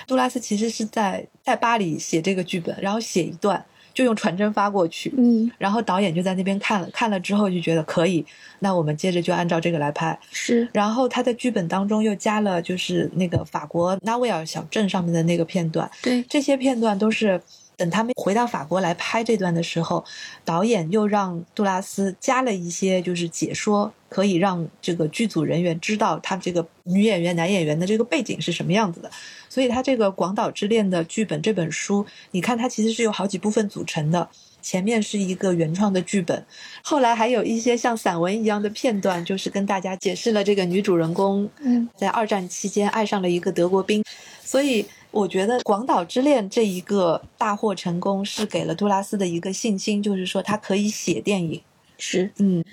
[0.07, 3.63] 杜拉斯其实是在在巴黎写这个剧本，然后写一段
[3.93, 5.13] 就用传真发过去。
[5.17, 8.25] 嗯，然后导演就在那边看了，看了之后就觉得可以，
[8.59, 10.17] 那我们接着就按照这个来拍。
[10.31, 17.41] 是，然后他在剧本当中又加了就是那个法国纳维尔小镇上面的那个片段，对，这些片段都是
[17.75, 20.03] 等他们回到法国来拍这段的时候，
[20.45, 29.09] 导演又让杜拉斯加了一些就是解说，可以让这个剧组人员知道他这个女演员、男演员的这个背景是什么样子的。
[29.49, 34.29] 所以他这个《广岛之恋》的剧本这本书，你看它其实是有好几部分组成的。
[34.61, 36.45] 前面是一个原创的剧本，
[36.81, 44.01] 后来还有一些像散文一样的片段，就是跟大家解释了这个女主人公嗯在二战期间爱上了一个德国兵，
[44.41, 51.61] 所以我觉得《广岛之恋》这一个大获成功是给了杜拉斯的一个信心，就是说他可以写电影。
[51.97, 52.63] 是，嗯，《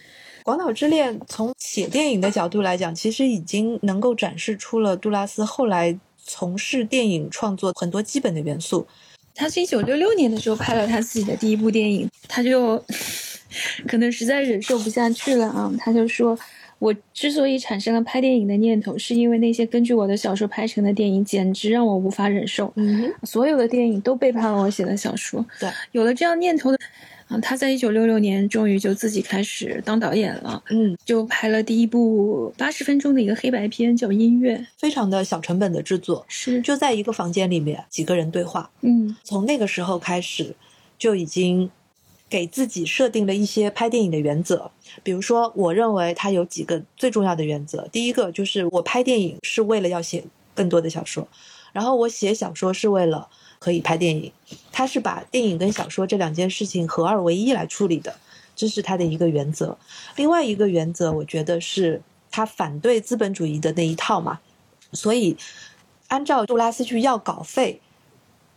[0.43, 8.87] 广岛之恋》从写电影的角度来讲，其实已经能够展示出了杜拉斯后来从事电影创作很多基本的元素。
[9.35, 12.83] 他是一九六六年的时候拍了他自己的第一部电影，他就
[13.87, 16.39] 可能实在忍受不下去了啊，他就说。
[16.81, 22.73] 我之所以产生了拍电影的念头，是因为那些根据我的小说拍成的电影简直让我无法忍受。
[22.77, 25.45] 嗯，所有的电影都背叛了我写的小说。
[25.59, 26.79] 对，有了这样念头的，
[27.31, 34.57] 啊，他在一九六六年终于就自己开始当导演了，嗯，就拍了第一部八十分钟的一个黑白片，叫《音乐》。
[34.77, 38.69] 非常的小成本的制作，是，就在一个房间里面几个人对话。
[38.81, 40.57] 嗯从那个时候开始，
[40.99, 41.71] 就已经
[42.29, 44.69] 给自己设定了一些拍电影的原则。
[45.05, 47.87] 比如说，我认为他有几个最重要的原则。
[47.93, 51.29] 第一个就是我拍电影是为了要写更多的小说，
[51.73, 53.29] 然后我写小说是为了
[53.61, 54.33] 可以拍电影。
[54.73, 58.17] 他是把电影跟小说这两件事情合二为一来处理的，
[58.57, 59.79] 这是他的一个原则。
[60.17, 64.41] 另外一个原则，我觉得是他反对资本主义的那一套嘛，
[64.93, 65.37] 所以
[66.09, 67.81] 按照杜拉斯去要稿费。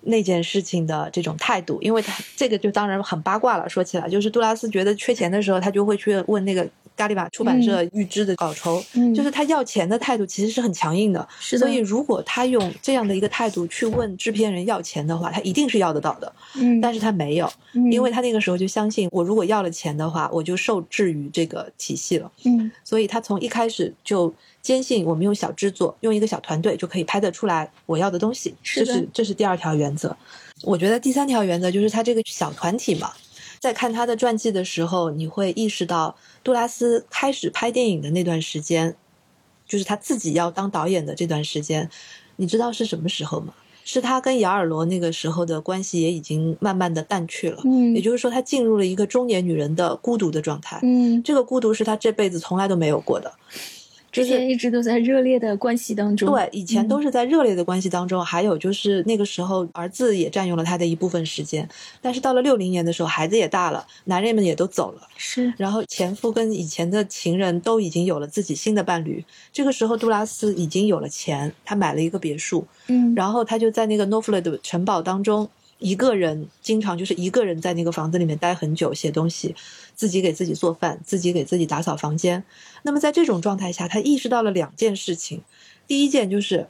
[0.06, 3.70] 那件事情的这种态度，因为他这个就当然很八卦了。
[3.70, 11.28] 说起来，就是杜拉斯觉得缺钱的时候，他就会去问那个咖喱玛出版社预支的稿酬，嗯，就是他要钱的态度其实是很强硬的。
[11.40, 16.32] 是的所以如果他用这样的一个态度去问制片人要钱的话，他一定是要得到的。
[16.56, 22.32] 嗯，但是他没有，嗯因为他那个时候就相信，我如果要了钱的话，我就受制于这个体系了。
[22.46, 28.54] 嗯所以他从一开始就坚信我们用小制作，用一个小团队就可以拍得出来我要的东西。
[28.62, 30.16] 是的这是这是第二条原则。
[30.62, 33.12] 我觉得第三条原则就是他这个小团体嘛，
[33.64, 38.94] 在看他的传记的时候，你会意识到杜拉斯开始拍电影的那段时间，
[39.66, 41.90] 就是他自己要当导演的这段时间，
[42.36, 43.54] 你知道是什么时候吗？
[43.86, 50.78] 是他跟雅尔罗那个时候的关系也已经慢慢的淡去了，嗯也就是说，他进入了一个中年女人的孤独的状态。
[50.84, 53.83] 嗯，这个孤独是他这辈子从来都没有过的，就是
[54.14, 56.32] 之前一直都在热烈的关系当中。
[56.32, 61.68] 对以前都是在热烈的关系当中，还有就是那个时候儿子也占用了他的一部分时间，
[62.00, 75.50] 但是到了六零年的时候，孩子也大了，男人们也都走了，是，然后前夫跟以前的情人都已经有了自己新的伴侣，这个时候杜拉斯已经有了钱，他买了一个别墅，嗯，然后他就在那个诺弗勒的城堡当中，
[75.84, 79.54] 一个人经常就是一个人在那个房子里面待很久，写东西，
[79.94, 82.42] 自己给自己做饭，自己给自己打扫房间。
[82.84, 85.42] 那么在这种状态下，他意识到了两件事情。
[85.86, 86.70] 第一件就是，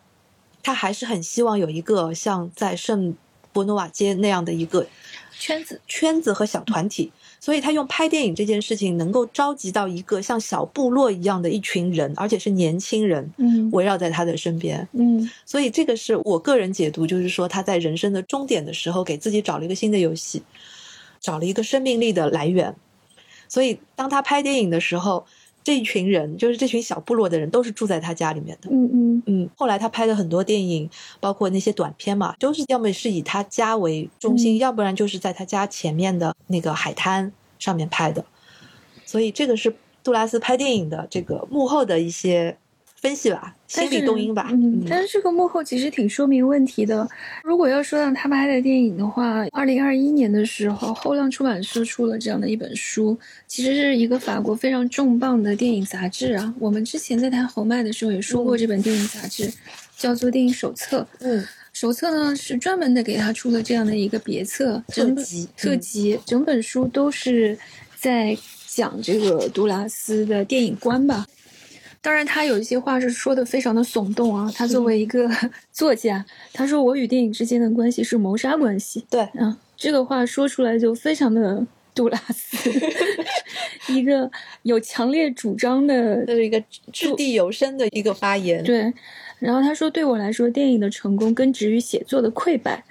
[0.64, 3.16] 他还是很希望有一个像在圣
[3.52, 4.88] 伯诺瓦街那样的一个
[5.38, 14.88] 圈子，圈子和小团体，所以他用拍电影这件事情，能够召集到一个像小部落一样的一群人，而且是年轻人，嗯围绕在他的身边。
[14.94, 20.42] 嗯所以这个是我个人解读，就是说他在人生的终点的时候，给自己找了一个新的游戏，
[21.20, 22.74] 找了一个生命力的来源。
[23.50, 25.26] 所以当他拍电影的时候，
[25.64, 28.70] 这一群人，就是这群小部落的人，都是住在他家里面的。
[28.72, 38.24] 嗯嗯嗯，后来他拍的很多电影，包括那些短片嘛，都是要么是以他家为中心，嗯要不然就是在他家前面的那个海滩上面拍的。
[39.06, 39.74] 所以这个是
[40.04, 42.58] 杜拉斯拍电影的这个幕后的一些
[43.04, 44.48] 分析吧，心理动因吧。
[44.50, 47.06] 嗯，但是这个幕后其实挺说明问题的。
[47.44, 56.56] 如果要说到他拍的电影的话，二零二一年的时候，后浪出版社出了这样的一本书，其实是一个法国非常重磅的电影杂志啊。
[56.58, 59.52] 我们之前在谈侯麦的时候也说过，这本电影杂志
[59.98, 61.02] 叫做《电影手册》。
[61.20, 61.44] 嗯。
[61.74, 67.58] 手册呢是专门的给他出了这样的一个别册特辑，特辑整本书都是
[67.98, 68.38] 在
[68.68, 71.26] 讲这个杜拉斯的电影观吧。
[72.04, 74.52] 当然，他有一些话是说的非常的耸动啊。
[74.54, 75.30] 他作为一个
[75.72, 79.06] 作家，他说我与电影之间的关系是谋杀关系。
[79.10, 82.70] 对，啊，这个话说出来就非常的 杜拉斯，
[83.88, 84.30] 一个
[84.64, 86.62] 有强烈主张的，一个
[86.92, 88.62] 掷地有声的一个发言。
[88.64, 88.94] 对。
[89.40, 92.84] 然后他说：“对我来说，电影的成功根植于写作的溃败。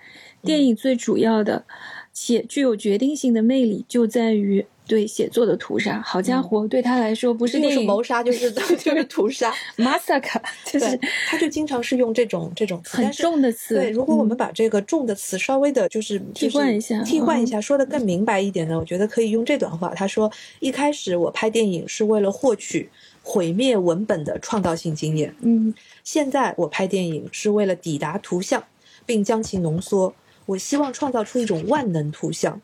[0.43, 1.65] 电影最主要的
[2.13, 6.01] 且具有决定性的魅力就在于对写作的屠杀。
[6.03, 9.53] 好家伙，对他来说不是就是谋杀，就是就是屠杀。
[9.79, 13.77] massacre，就是他就经常是用这种这种很重的词。
[13.77, 19.95] 对，如果我们把这个重的词稍微的，就是替换一下，替换一下，说的更明白一点呢，我觉得可以用这段话。
[19.95, 22.91] 他说：一开始我拍电影是为了获取
[23.23, 25.35] 毁灭文本的创造性经验。
[25.41, 25.73] 嗯。”
[26.05, 28.63] 现在我拍电影是为了抵达图像，
[29.07, 30.13] 并将其浓缩。
[30.47, 32.61] 我希望创造出一种万能图像，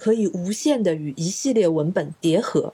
[0.00, 2.72] 可以无限的与一系列文本叠合。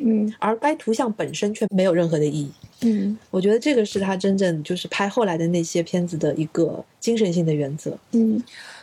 [0.00, 2.52] 嗯，而该图像本身却没有任何的意义。
[2.82, 7.98] 嗯，我觉得这个是他真正就是拍后来的那些片子的一个精神性的原则。
[8.12, 8.40] 嗯。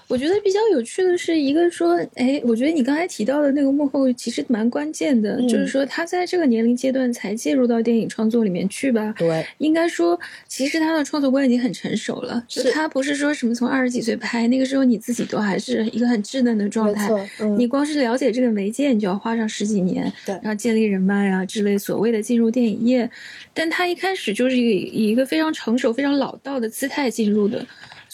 [0.08, 9.13] 我觉得比较有趣的是，一个说，哎，我觉得你刚才提到的那个幕后其实蛮关键的，就是说他在这个年龄阶段才介入到电影创作里面去吧。
[9.18, 17.10] 对，应该说，其实他的创作观已经很成熟了，是他不是说什么从二十几岁拍，那个时候你自己都还是一个很稚嫩的状态，
[17.58, 23.10] 你光是了解这个媒介，你就要花上十几年，对，然后建立人脉啊之类所谓的进入电影业，
[23.56, 27.65] 但他一开始就是以以一个非常成熟、非常老道的姿态进入的。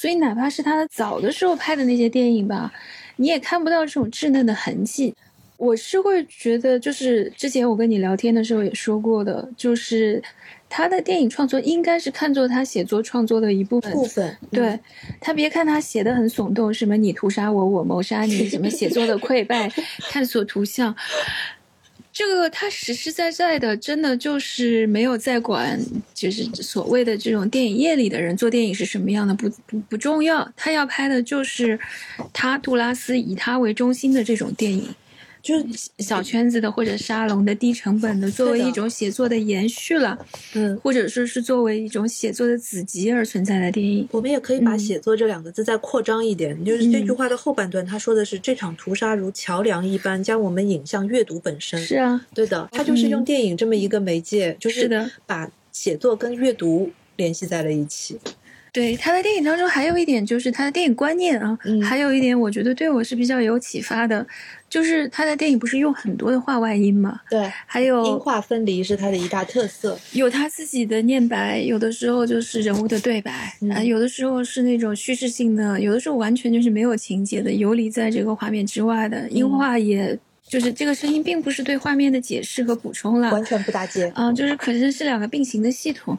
[0.02, 2.74] 所以，哪怕是他早的时候拍的那些电影吧，
[3.18, 5.14] 你也看不到这种稚嫩的痕迹。
[5.58, 10.20] 我是会觉得，就是之前我跟你聊天的时候也说过的，就是
[10.68, 13.92] 他的电影创作应该是看作他写作创作的一部分。
[13.94, 14.80] 部分，对
[15.20, 19.72] 他别看他写的很耸动，什么你屠杀我，我谋杀你，什么写作的溃败，
[20.10, 20.96] 探索图像。
[22.14, 25.80] 这个他实实在在的，真的就是没有在管，
[26.14, 30.52] 就是所谓的这种电影业里的人做电影是什么样的，不不不重要。
[30.56, 31.80] 他要拍的就是
[32.34, 34.94] 他杜拉斯以他为中心的这种电影。
[35.42, 35.66] 就是
[36.00, 40.18] 小圈子的或者沙龙的低成本的，作为一种写作的延续了，
[40.54, 44.08] 嗯，或者说是作为一种写作的子集而存在的电影。
[44.12, 51.80] 我们也可以把“写作”这两个字再扩张一点，就是这句话的后半段，他说的是这场屠杀如桥梁一般将我们引向阅读本身。
[51.82, 58.20] 是啊，对的，他就是用电影这么一个媒介，就是的，把写作跟阅读联系在了一起。
[58.72, 64.26] 对他的电影当中还有一点就是他的电影观念啊，还有一点我觉得对我是比较有启发的。
[64.70, 67.20] 就是他的电影不是用很多的画外音嘛？
[67.30, 70.00] 对，还有音画分离是他的一大特色。
[70.14, 86.18] 有他自己的念白，有的时候就是人物的对白，啊，有的时候是那种叙事性的，有的时候完全就是没有情节的，游离在这个画面之外的音画，也就是这个声音并不是对画面的解释和补充了，完全不搭界啊，就是可能是两个并行的系统。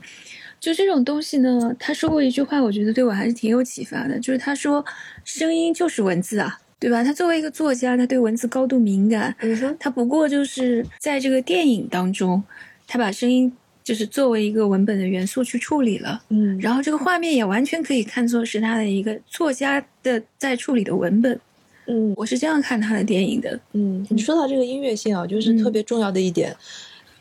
[0.63, 4.83] 就这种东西呢，他说过一句话，我觉得对我还是挺有启发的，就是他说，
[5.25, 6.61] 声音就是文字啊。
[6.79, 7.05] 对吧？
[7.05, 9.33] 他作为一个作家，他对文字高度敏感。
[9.39, 12.43] 嗯哼，他不过就是在这个电影当中，
[12.89, 13.53] 他把声音
[13.85, 16.21] 就是作为一个文本的元素去处理了。
[16.31, 21.39] 嗯，然后这个画面也完全可以看作是他的一个作家的在处理的文本。
[21.87, 23.61] 嗯，我是这样看他的电影的。
[23.75, 26.53] 嗯，你说到这个音乐性啊，就是特别重要的一点。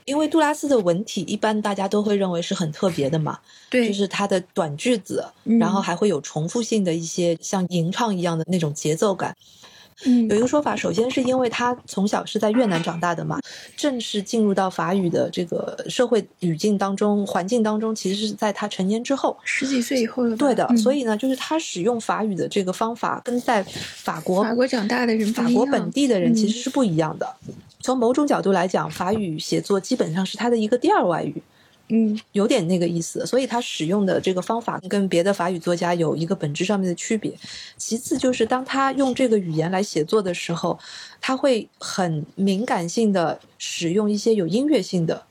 [0.05, 9.35] 因为杜拉斯的文体一般大家都会认为是很特别的嘛， 对，就是他的短句子，然后还会有重复性的一些像吟唱一样的那种节奏感。
[10.03, 13.39] 嗯，有一个说法，首先是因为他从小是在越南长大的嘛，
[13.77, 20.35] 正式进入到法语的这个社会语境当中、环境当中，其实是在他成年之后，十几岁以后了。
[20.35, 27.35] 对的，所以呢，就是他使用法语的这个方法，跟在法国法国长大的人、法国本地的人其实是不一样的。
[27.81, 31.41] 从某种角度来讲，法语写作基本上是他的一个第二外语，
[31.89, 33.25] 嗯，有点那个意思。
[33.25, 37.33] 所以他使用的这个方法跟别的法语作家有一个本质上面的区别。
[37.77, 40.77] 其次就是当他用这个语言来写作的时候，
[41.19, 45.23] 他会很敏感性的使用一些有音乐性的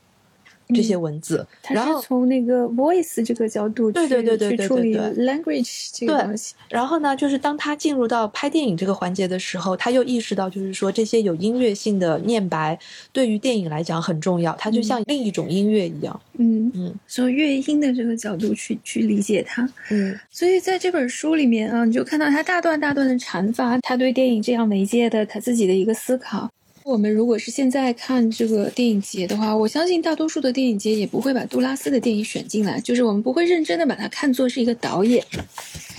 [0.71, 6.55] 这些文字，他然后是从那个 voice 这个角度去对对对对对去处理 language 这个东西。
[6.69, 12.77] 然后呢，就是当他进入到拍电影这个环节的时候，他又意识到，就是说这些有音乐性的念白
[13.11, 16.19] 对于电影来讲很重要，它就像另一种音乐一样。
[16.37, 19.67] 嗯嗯从乐音的这个角度去去理解它。
[19.89, 26.49] 嗯所以在这本书里面啊，你就看到他大段大段的阐发他对电影这样媒介的他自己的一个思考。
[26.83, 35.23] 我们如果是现在看这个电影节的话，我相信大多数的电影节也不会把杜拉斯的电影选进来，就是我们不会认真的把它看作是一个导演。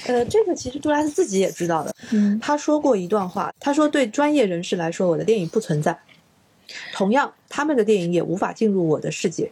[0.07, 1.95] 呃，这个其实杜拉斯自己也知道的。
[2.11, 5.97] 嗯他说过一段话，他说对专业人士来说，我的电影不存在，
[6.93, 9.51] 同样他们的电影也无法进入我的世界。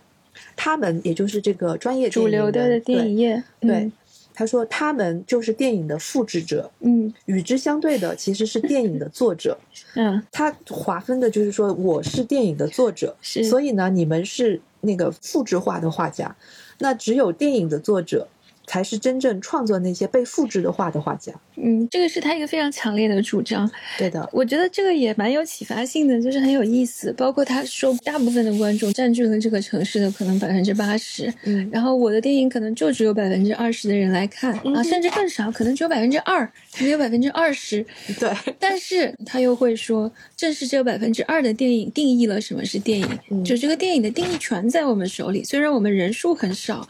[0.57, 3.93] 他们也就是这个专业主流的人电影业，对对，
[4.41, 9.55] 他说他们就是电影的复制者，嗯与之相对的其实是电影的作者。
[9.97, 16.35] 嗯他划分的就是说，我是电影的作者，是所以呢，你们是那个复制化的画家，
[16.79, 18.27] 那只有电影的作者
[18.67, 21.35] 才是真正创作那些被复制的画的画家。
[21.63, 23.71] 嗯，这个是他一个非常强烈的主张。
[23.99, 27.13] 对的，我觉得这个也蛮有启发性的，就是很有意思。
[27.13, 37.85] 包括他说，大部分的观众占据了这个城市的可能百分之八十，嗯然后我的电影可能就只有百分之二十的人来看、啊，甚至更少，可能只有百分之二，只有百分之二十。
[38.19, 46.87] 对，但是他又会说，正是这有百分之二的电影定义了什么是电影，嗯就这个电影的定义权在我们手里，虽然我们人数很少。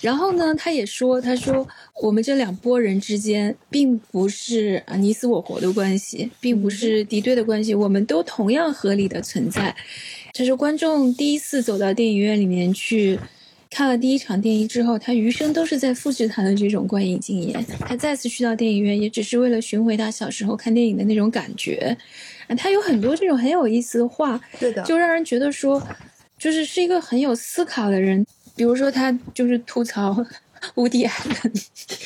[0.00, 1.64] 然后呢，他也说，他说
[2.02, 9.74] 我们这两拨人之间并不是啊你死我活的关系，并不是敌对的关系，我们都同样合理的存在。
[10.32, 13.18] 这是观众第一次走到电影院里面去。
[13.74, 17.64] 看了第一场电影之后，他余生都是在复制他的这种观影经验。
[17.80, 21.96] 他再次去到电影院，也只是为了寻回他小时候看电影的那种感觉。
[22.48, 25.82] 啊，他有很多这种很有意思的话，对的，就让人觉得说，
[26.38, 28.26] 就是是一个很有思考的人。
[28.54, 30.22] 比如说，他就是吐槽
[30.76, 31.52] 乌迪艾伦，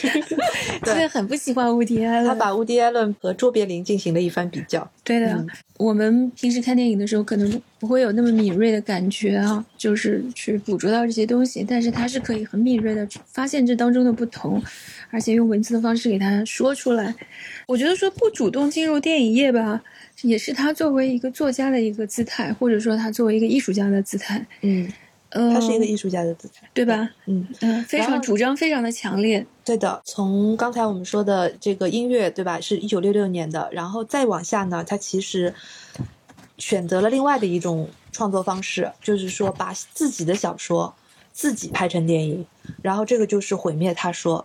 [0.83, 2.27] 真的很不喜欢乌迪艾伦。
[2.27, 4.89] 他把乌迪艾伦和卓别林进行了一番比较。
[5.05, 5.47] 对的，嗯
[5.79, 14.63] 我们平时看电影的时候，可能不会有那么敏锐的感觉啊，就是去捕捉到这些东西，但是他是可以很敏锐的发现这当中的不同，
[15.11, 17.15] 而且用文字的方式给他说出来。
[17.67, 19.83] 我觉得说不主动进入电影业吧，
[20.23, 24.47] 也是他作为一个作家的一个姿态，或者说他作为一个艺术家的姿态。
[24.63, 24.91] 嗯，
[25.37, 27.11] 呃，他是一个艺术家的姿态，对吧？
[27.27, 29.47] 嗯，嗯，非常主张非常的强烈。
[29.63, 30.01] 对的。
[30.05, 32.59] 从刚才我们说的这个音乐，对吧？
[32.59, 35.53] 是一九六六年的，然后再往下呢，他其实
[36.57, 40.95] 选择了另外的一种创作方式，就是说把自己的小说
[41.33, 42.47] 自己拍成电影，
[42.81, 44.43] 然后这个就是毁灭他说，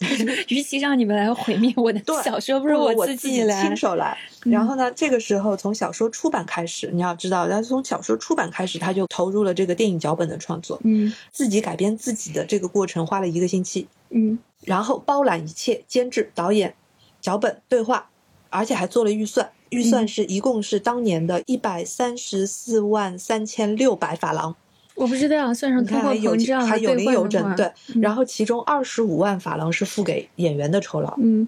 [0.48, 3.76] 与其让你们来毁灭我的对小说，不如我自己来亲。
[3.76, 4.16] 手来。
[4.44, 16.74] 然后呢，这个时候从小说出版开始，你要知道，他从小说出版开始，他就投入了这个电影脚本的创作，嗯自己改编自己的这个过程花了一个星期，嗯然后包揽一切，监制、导演、
[17.20, 18.10] 脚本、对话，
[18.50, 24.54] 而且还做了预算，预算嗯是一共是当年的一百三十四万三千六百法郎。
[24.94, 31.14] 我不知道，算上你通货看还有膨胀还有零有整，对，嗯然后其中二十五万法郎是付给演员的酬劳。
[31.20, 31.46] 嗯，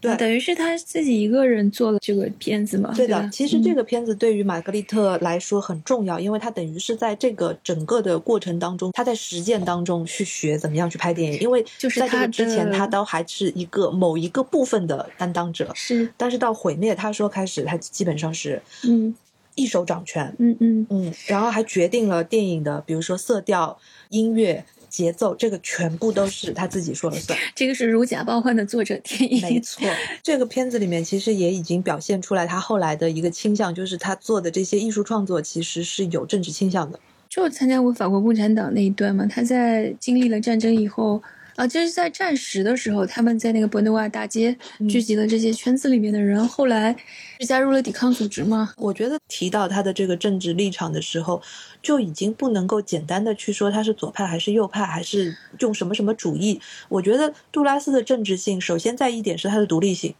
[0.00, 2.92] 对等于是他自己一个人做了这个片子嘛？
[2.96, 11.38] 对吧的，其实这嗯个片子对于玛格丽特来说很重要，因为他等于是在这个整个的过程当中，他在实践当中去学怎么样去拍电影。
[11.38, 19.14] 因为就是在这个之前，他都还是一个某一个部分的担当者，是但是到毁灭他说开始，他基本上是嗯
[19.54, 23.78] 一手掌权，嗯嗯嗯，然后还决定了电影的，比如说色调、
[24.08, 27.38] 音乐、节奏，这个全部都是他自己说了算。
[27.54, 29.86] 这个是如假包换的作者电影，没错，
[30.22, 36.98] 这个片子里面其实也已经表现出来他后来的一个倾向，就是他做的这些艺术创作其实是有政治倾向的。
[37.28, 41.22] 就参加过法国共产党那一段嘛，他在经历了战争以后。
[41.56, 46.96] 啊，就是在战时的时候，他们在那个博内瓦大街嗯聚集了这些圈子里面的人，后来
[47.40, 48.72] 是加入了抵抗组织嘛。
[48.76, 51.42] 我觉得提到他的这个政治立场的时候，
[51.82, 56.60] 就已经不能够简单的去说他是左派还是右派，还是用什么什么主义。
[56.88, 60.14] 我觉得杜拉斯的政治性，首先在一点是他的独立性，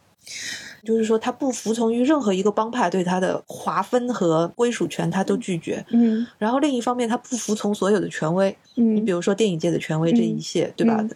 [0.85, 5.85] 就是说他不服从于任何一个帮派对他的划分和归属权，他都拒绝。
[5.91, 10.97] 嗯然后另一方面，他不服从所有的权威，嗯你嗯比如说电影界的权威这一切，对吧？
[11.01, 11.11] 嗯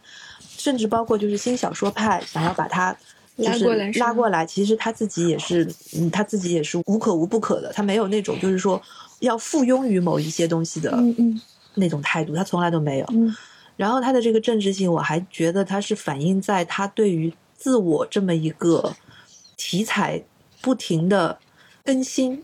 [0.58, 2.96] 甚至包括就是新小说派想要把他
[3.36, 5.64] 就是拉过来过来，其实他自己也是，
[5.96, 8.80] 嗯，他自己也是无可无不可的，他没有那种就是说
[9.20, 10.98] 要附庸于某一些东西的
[11.74, 13.06] 那种态度，他从来都没有。
[13.10, 13.32] 嗯
[13.76, 18.90] 然后他的这个政治性，我还觉得他是反映在他对于自我这么一个
[19.56, 20.22] 题材
[20.60, 21.38] 不停的
[21.84, 22.42] 更新。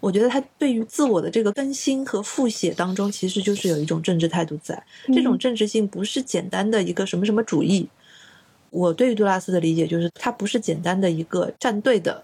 [0.00, 4.82] 我觉得他对于自我的这个更新和复写当中，其实就是有一种政治态度在。
[5.06, 7.88] 这种政治性不是简单的一个什么什么主义。
[8.68, 12.22] 我对于杜拉斯的理解就是，他不是简单的一个站队的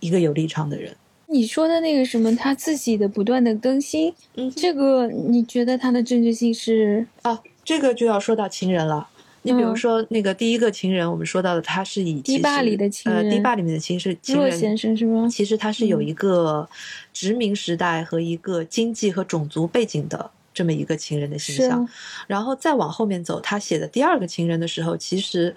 [0.00, 0.96] 一个有立场的人。
[1.26, 7.06] 你说的那个什么，他自己的不断的更新，嗯，这个你觉得他的政治性是？
[7.22, 9.08] 啊，这个就要说到情人了。
[9.46, 15.28] 你比如说那个第一个情人，我们说到的他是以堤坝里的情人，呃，堤坝里面的情是情人先生是吗？
[15.30, 16.66] 其实他是有一个
[17.12, 21.86] 殖民时代和一个经济和种族背景的这么一个情人的形象。
[22.26, 25.54] 然后再往后面走，他写的第二个情人的时候，其实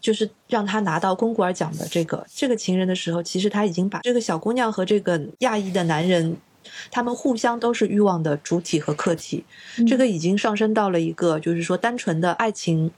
[0.00, 6.34] 就是让他拿到龚古尔奖的这个这个情人的时候，其实他已经把这个小姑娘和这个亚裔的男人，
[6.90, 9.44] 他们互相都是欲望的主体和客体，
[9.86, 12.90] 这个已经上升到了一个就是说单纯的爱情。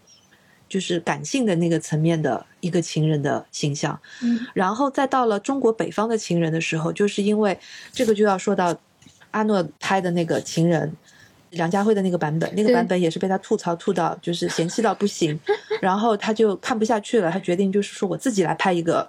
[0.69, 7.59] 就是感性的那个层面的一个情人的形象，嗯，然后再到了中国北方的情人的时候，就是因为
[7.93, 8.77] 这个就要说到
[9.31, 10.95] 阿诺拍的那个情人，
[11.51, 15.39] 梁家辉的那个版本，那个版本也是被他吐槽吐到就是嫌弃到不行，
[15.81, 19.09] 然后他就看不下去了，他决定就是说我自己来拍一个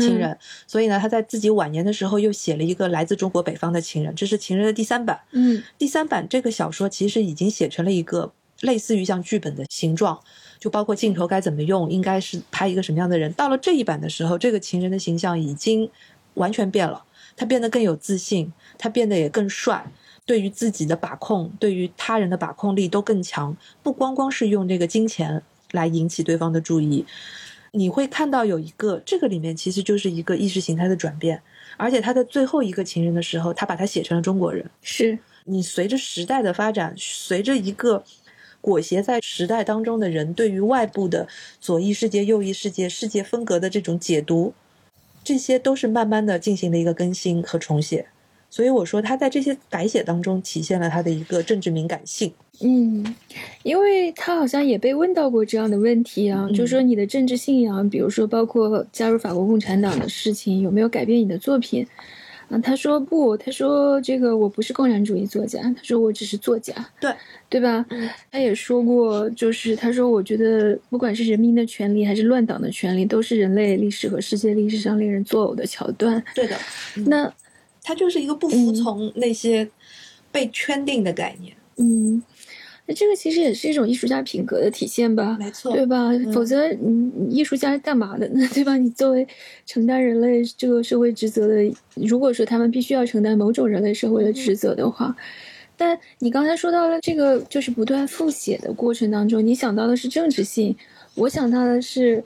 [0.00, 0.36] 情人，
[0.66, 10.18] 所以呢，他在自己晚年的时候又写了一个来自中国北方的情人，这是情人的第三版，嗯，第三版这个小说其实已经写成了一个类似于像剧本的形状。
[10.64, 13.30] 就包括镜头该怎么用，应该是拍一个什么样的人。
[13.34, 15.90] 到了这一版的时候，这个情人的形象已经
[16.32, 17.04] 完全变了，
[17.36, 19.84] 他变得更有自信，他变得也更帅，
[20.24, 23.54] 对于自己的把控，对于他人的把控力都更强。
[23.82, 25.42] 不光光是用这个金钱
[25.72, 27.04] 来引起对方的注意，
[27.72, 31.42] 你会看到有一个这个里面其实就是一个意识形态的转变。
[31.76, 34.64] 而且他在最后一个情人的时候，他把他写成了中国人。
[34.80, 38.02] 是你随着时代的发展，随着一个。
[38.64, 41.28] 裹挟在时代当中的人对于外部的
[41.60, 44.54] 左翼世界、右翼世界、世界风格的这种解读，
[45.22, 48.06] 这些都是慢慢的进行了一个更新和重写。
[48.48, 52.32] 所以我说他在这些改写当中体现了他的一个政治敏感性。
[52.62, 53.14] 嗯，
[53.64, 61.86] 因为他好像也被问到过这样的问题啊，就说你的政治信仰，比如说包括加入法国共产党的事情，有没有改变你的作品？
[62.48, 67.14] 啊，他说不，他说这个我不是共产主义作家，他说我只是作家，对
[67.48, 67.84] 对吧？
[68.30, 76.22] 他也说过，就是他说我觉得不管是人民的权利还是乱党的权利，都是人类历史和世界历史上令人作呕的桥段。
[76.34, 76.56] 对的，
[77.06, 77.32] 那
[77.82, 79.68] 他就是一个不服从那些
[80.30, 81.54] 被圈定的概念。
[81.76, 82.22] 嗯。
[82.86, 86.10] 那这个其实也是一种艺术家品格的体现吧，没错，对吧？
[86.32, 88.46] 否则，你艺术家干嘛的呢？
[88.52, 88.76] 对吧？
[88.76, 89.26] 你作为
[89.64, 95.16] 承担人类这个社会职责的，如果说他们必须要承担某种人类社会的职责的话，
[95.78, 100.76] 但你刚才说到了这个，就是不断复写的过程当中，你想到的是政治性，
[101.14, 102.22] 我想到的是，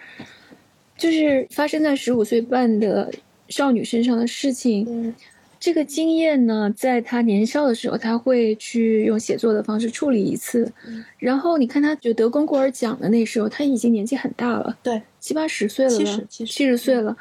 [0.97, 3.09] 就是发生在十五岁半的
[3.49, 5.15] 少女身上的事情。
[5.61, 10.71] 这个经验呢，在他年少的时候，他会去用写作的方式处理一次。
[11.19, 17.17] 然后你看，他就得龚古尔奖的那时候，他已经年纪很大了，对，七八十岁了，七十七十岁了。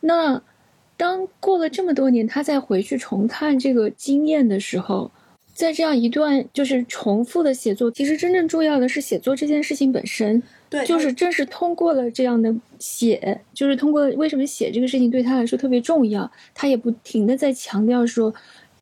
[0.00, 0.40] 那
[0.96, 5.10] 当过了这么多年，他再回去重看这个经验的时候，
[5.54, 10.42] 在这样一段就是重复的写作，其实真正重要的是写作这件事情本身。
[10.68, 18.34] 对，就是正是通过了这样的写，就是通过为什么写这个事情对他来说特别重要，他也不停的在强调说。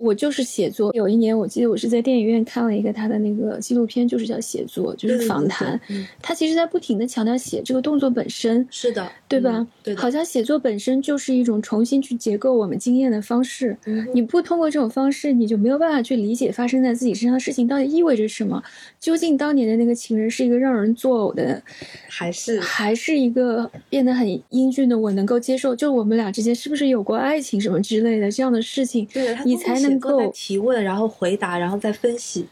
[0.03, 0.90] 我就是写作。
[0.94, 5.80] 有一年，我记得我是在电影院看了一个他的那个纪录片，就是叫写作，就是访谈。
[6.20, 8.66] 他其实在不停的强调写这个动作本身。
[8.68, 9.64] 是的，对吧？
[9.80, 13.76] 对，好像写作本身就是一种重新去结构我们经验的方式。
[14.12, 18.61] 你不通过这种方式，你就没有办法去理解发生在自己身上的事情到底意味着什么。
[18.98, 21.62] 究竟当年的那个情人是一个让人作呕的，
[22.09, 24.98] 还是还是一个变得很英俊的？
[24.98, 29.07] 我能够接受，就我们俩之间是不是有过爱情什么之类的这样的事情？
[29.12, 29.91] 对，你才能。
[29.93, 32.47] 能够提问，然后回答，然后再分析。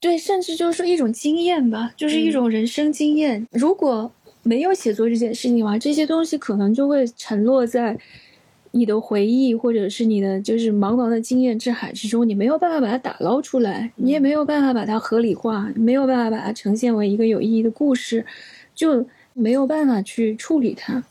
[0.00, 3.46] 对，甚至就是说一种经验吧，就是一种人生经验。
[3.50, 4.10] 如果
[4.42, 7.98] 没有写作这件事情的话，这些东西可能就会沉落在
[8.70, 18.24] 你的回忆，或者是你的就是茫茫的经验之海之中，你没有办法把它打捞出来，你也没有办法把它合理化，没有办法把它呈现为一个有意义的故事，
[18.74, 21.02] 就没有办法去处理它。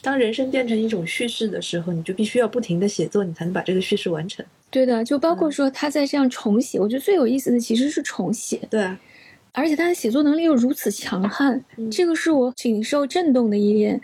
[0.00, 4.46] 当人生变成一种叙事的时候，你就必须要不停的写作，你才能把这个叙事完成。
[4.70, 8.60] 对的，就包括说他在这样重写，我觉得最有意思的其实是重写。
[8.68, 8.88] 对，
[9.52, 14.00] 而且他的写作能力又如此强悍，这个是我挺受震动的一点。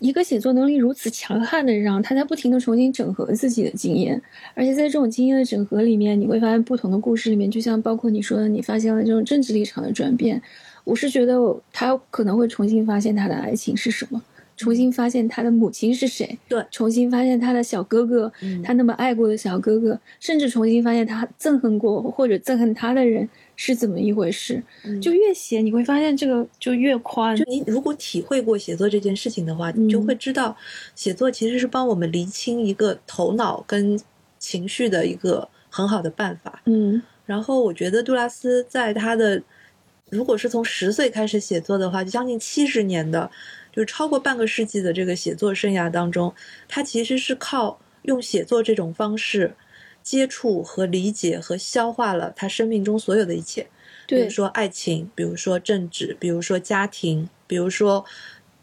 [0.00, 4.20] 一个写作能力如此强悍的人，他在不停的重新整合自己的经验，
[4.54, 10.40] 而且在这种经验的整合里面，你会发现不同的故事里面，就像包括你说的，你发现了这种政治立场的转变。
[10.84, 11.36] 我是觉得
[11.72, 14.22] 他可能会重新发现他的爱情是什么。
[14.58, 24.62] 重新发现他的母亲是谁，对重新发现他的小哥哥，嗯他那么爱过的小哥哥，甚至重新发现他憎恨过或者憎恨他的人是怎么一回事。
[24.84, 27.36] 嗯就越写，你会发现这个就越宽。
[27.36, 30.56] 就你如果体会过写作这件事情的话，你就会知道，
[30.96, 33.98] 写作其实是帮我们厘清一个头脑跟
[34.40, 36.60] 情绪的一个很好的办法。
[36.66, 39.42] 嗯然后我觉得杜拉斯在他的，
[40.10, 43.30] 如果是从十岁开始写作的话，就将近七十年的，
[43.72, 46.34] 就是超过半个世纪的这个写作生涯当中，
[46.68, 49.54] 他其实是靠用写作这种方式
[50.02, 53.66] 接触和理解和消化了他生命中所有的一切。
[54.06, 58.04] 比如说爱情，比如说政治，比如说家庭，比如说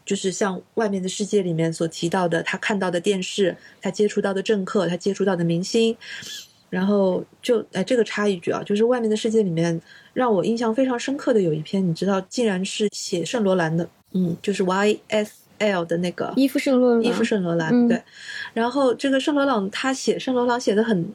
[0.04, 5.96] 就是像外面的世界里面所提到的，他看到的电视，他接触到的政客，他接触到的明星。
[6.68, 9.80] 然后就哎，这个插一句啊，就是外面的世界里面
[10.12, 18.02] 让我印象非常深刻的有一篇，你知道，竟然是写圣罗兰的，嗯，就是 YSL 的那个伊夫圣罗，伊夫圣罗兰，嗯对。
[18.54, 21.12] 然后这个圣罗朗他写圣罗朗写的很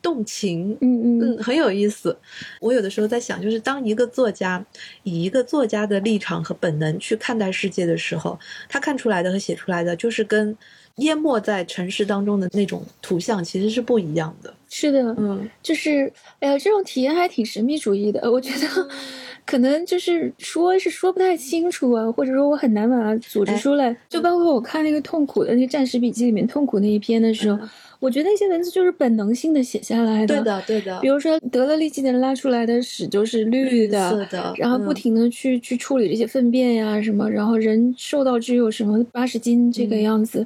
[0.00, 2.16] 动情，嗯嗯嗯，很有意思。
[2.60, 4.64] 我有的时候在想，就是当一个作家
[5.02, 8.38] 以一个作家的立场和本能去看待世界的时候，
[8.68, 10.56] 他看出来的和写出来的，就是跟
[10.96, 14.54] 淹没在城市当中的那种图像其实是不一样的。
[14.68, 18.30] 是的，嗯，就是哎呀，这种体验还挺神秘主义的。
[18.30, 18.88] 我觉得
[19.46, 23.96] 可能就是说是说不太清楚啊，或者说我很难把它组织哎出来。
[24.08, 27.58] 就包括我看那个痛苦的那个战时笔记里面痛苦那一篇的时候，
[28.00, 30.34] 我觉得那些文字就是本能性的写下来的。
[30.36, 30.44] 对。
[30.44, 31.08] 的，对的比。
[31.08, 40.44] 如说得了痢疾的人拉出来的屎就是绿的，然后不嗯停的去、去处理这些粪便呀什么，然后人瘦到只有什么八十斤这个嗯样子，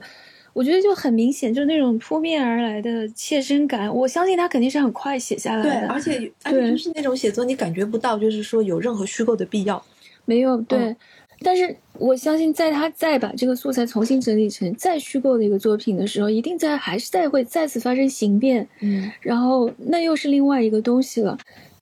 [0.52, 9.82] 我觉得就很明显，就那种扑面而来的切身感，我相信他肯定是很快写下来对，的， 而且而且对就是那种写作，你感觉不到，就是说有任何虚构的必要。
[10.24, 10.78] 没有对。
[10.78, 10.96] 嗯
[11.42, 21.38] 但是我相信，在他再把这个素材重新整理成再虚构的一个作品的时候，一定在还是在会再次发生形变，嗯，然后那又是另外一个东西了。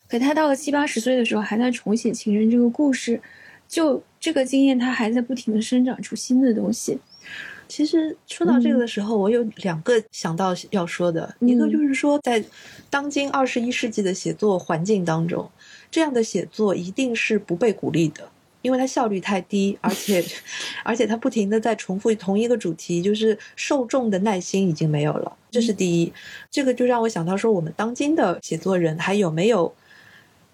[0.09, 3.21] 可他到了七八十岁的时候，还在重写情人这个故事，
[3.67, 6.97] 就这个经验，他还在不停的生长出新的东西。
[7.69, 12.43] 其实说到这个的时候，我有两个想到要说的，嗯一个就是说，在
[12.91, 15.49] 当今二十一世纪的写作环境当中，
[15.91, 18.29] 这样的写作一定是不被鼓励的。
[18.61, 20.23] 因为它效率太低，而且，
[20.83, 26.13] 而且它不停的在重复同一个主题，就是受众的耐心已经没有了，这是第一。
[26.51, 29.73] 这个就让我想到说，我们当今的写作人还有没有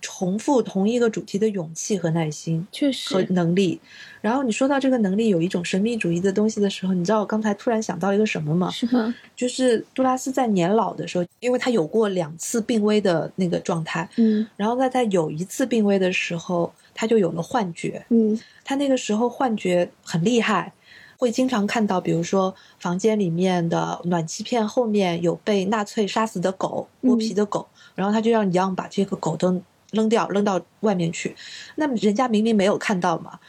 [0.04, 2.66] 重复同一个主题的勇气和耐心？
[2.70, 3.80] 确实和，能力。
[4.20, 8.70] 然后你说到这个能力有一种神秘主义的东西的时候，你知道我刚才突然想到一个什么吗？
[8.70, 9.14] 是吗？
[9.34, 18.04] 就是杜拉斯在年老的时候，因为他有过两次病危的那个状态，嗯然后在在有一次病危的时候，他就有了幻觉。
[18.10, 20.72] 嗯他那个时候幻觉很厉害，
[21.18, 29.60] 会经常看到，比如说房间里面的暖气片后面有被纳粹杀死的狗，剥皮的狗，然后他就让杨把这个狗都
[29.94, 31.34] 扔掉，扔到外面去。
[31.76, 33.40] 那么人家明明没有看到嘛，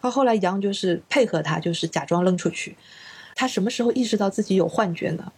[0.00, 2.76] 到后后来杨就是配合他，就是假装扔出去。
[3.34, 5.32] 他什么时候意识到自己有幻觉呢？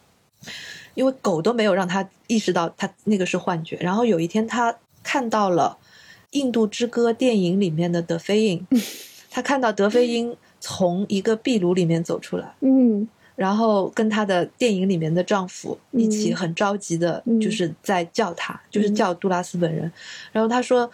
[0.94, 3.76] 因为狗都没有让他意识到他那个是幻觉。
[3.80, 5.78] 然后有一天他看到了
[6.30, 8.66] 《印度之歌》电影里面的德菲因，
[9.30, 13.08] 他看到德菲因从一个壁炉里面走出来，嗯
[13.40, 18.94] 然后跟她的电影里面的丈夫一起嗯很着急的，嗯就是在叫她，就是嗯。
[18.94, 19.90] 叫杜拉斯本人。
[20.30, 20.90] 然后她说，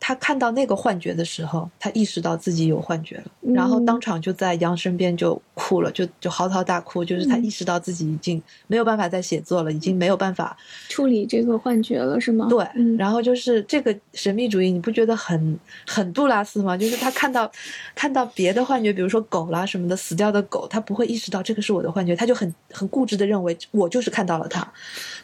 [0.00, 3.24] 他看到那个幻觉的时候，他意识到自己有幻觉了，
[3.54, 10.56] 然后嗯当场就在杨身边就哭了，就就嚎啕大哭，就是他嗯意识到自己已经没有办法再写作了，已经没有办法
[10.88, 12.46] 处理这个幻觉了是吗？
[12.48, 16.76] 对，嗯然后就是这个神秘主义，你不觉得很很杜拉斯吗？
[16.76, 17.50] 就是他看到
[17.94, 24.66] 看到别的幻觉，比如说狗啦什么的死掉的狗，他不会意识到这个是我的幻觉，他就很很固执的认为我就是看到了它。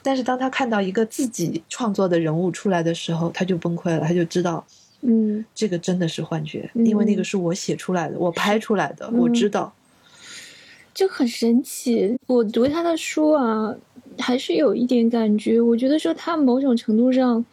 [0.05, 4.65] 但是当他看到一个自己创作的人物出来的时候，他就崩溃了，他就知道
[5.01, 9.73] 嗯这个真的是幻觉，嗯因为那个是我写出来的，我拍出来的，嗯我知道。
[10.93, 12.17] 就很神奇。
[12.27, 13.75] 我读他的书啊，
[14.17, 15.61] 还是有一点感觉。
[15.61, 17.45] 我觉得说他某种程度上，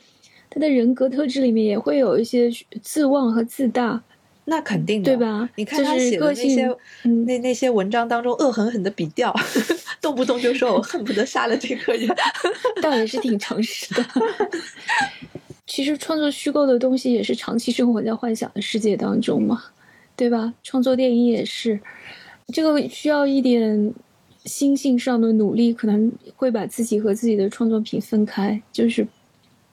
[0.47, 2.51] 他的人格特质里面也会有一些
[2.83, 4.03] 自妄和自大，
[4.45, 5.17] 那肯定的，对？
[5.17, 5.47] 吧？
[5.55, 9.33] 你看他就是写的那些，嗯，那那些文章当中恶狠狠的笔调，
[10.01, 12.09] 动不动就说我 恨不得杀了这个人。
[12.81, 14.05] 倒也是挺诚实的。
[15.67, 19.63] 其实创作虚构的东西也是长期生活在幻想的世界当中嘛，
[20.15, 20.53] 对吧？
[20.63, 21.79] 创作电影也是，
[22.51, 23.93] 这个需要一点
[24.43, 29.07] 心性上的努力，可能会把自己和自己的创作品分开，就是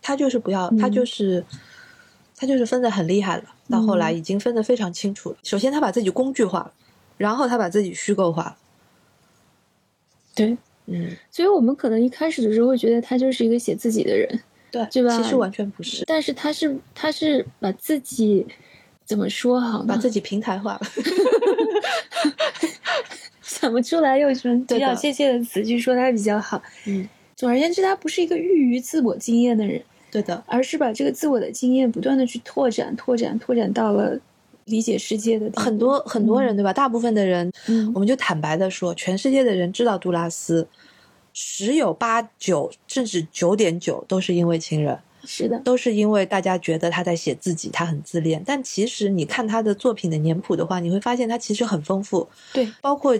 [0.01, 1.43] 他就是不要，嗯他就是
[2.37, 3.45] 他就是分的很厉害了。
[3.69, 5.37] 到后来嗯已经分得非常清楚了。
[5.43, 6.73] 首先，他把自己工具化了，
[7.17, 8.57] 然后他把自己虚构化了。
[10.35, 10.57] 对，
[10.87, 14.41] 嗯，所以我们可能一开始的时候会觉得他就是一个写自己的人，
[14.71, 18.47] 对，对吧其实完全不是，但是他是他是把自己
[19.05, 19.87] 怎么说好呢？
[19.89, 20.81] 把自己平台化了。
[23.43, 26.63] 想不出来有什么比较确切的词去说他比较好。
[26.87, 34.19] 嗯，总而言之，他不是一个寓于自我经验的人，对的，而是把这个自我的经验不断的去拓展、拓展、拓展到了
[34.65, 36.73] 理解世界的很多很多人对吧？
[36.73, 40.67] 大部分的人，嗯我们就坦白的说，全世界的人知道杜拉斯，
[41.33, 44.99] 十有八九甚至九点九都是因为情人。
[45.25, 48.43] 是的，都是因为大家觉得他在写自己，他很自恋。
[48.47, 53.19] 但其实你看他的作品的年谱的话，你会发现他其实很丰富，对，包括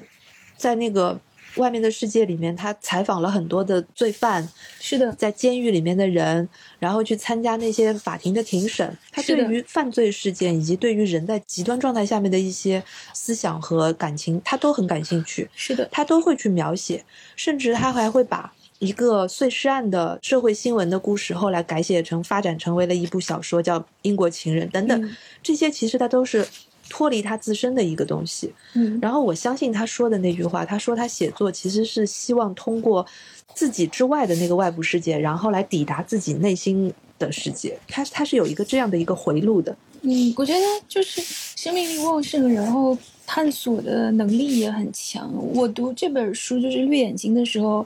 [0.57, 1.21] 在那个
[1.57, 4.49] 外面的世界里面，他采访了很多的罪犯，
[4.81, 8.97] 是的，在监狱里面的人，然后去参加那些法庭的庭审。
[9.11, 12.83] 他对于犯罪事件以及对于人在极端状态下面的一些
[13.13, 15.49] 思想和感情，他都很感兴趣。
[15.57, 25.03] 是的，他都会去描写，甚至他还会把一个碎尸案的社会新闻的故事，后来改写成发展成为了一部小说，叫《英国情人》等等。
[25.03, 26.47] 嗯这些其实他都是
[26.89, 28.53] 脱离他自身的一个东西。
[28.75, 33.07] 嗯，然后我相信他说的那句话，他说他写作其实是希望通过
[33.55, 37.79] 自己之外的那个外部世界，然后来抵达自己内心的世界。
[37.87, 39.77] 他他是有一个这样的一个回路的。
[40.03, 41.21] 嗯，我觉得就是
[41.57, 45.29] 生命力旺盛，然后探索的能力也很强。
[45.55, 47.85] 我读这本书就是《绿眼睛》的时候，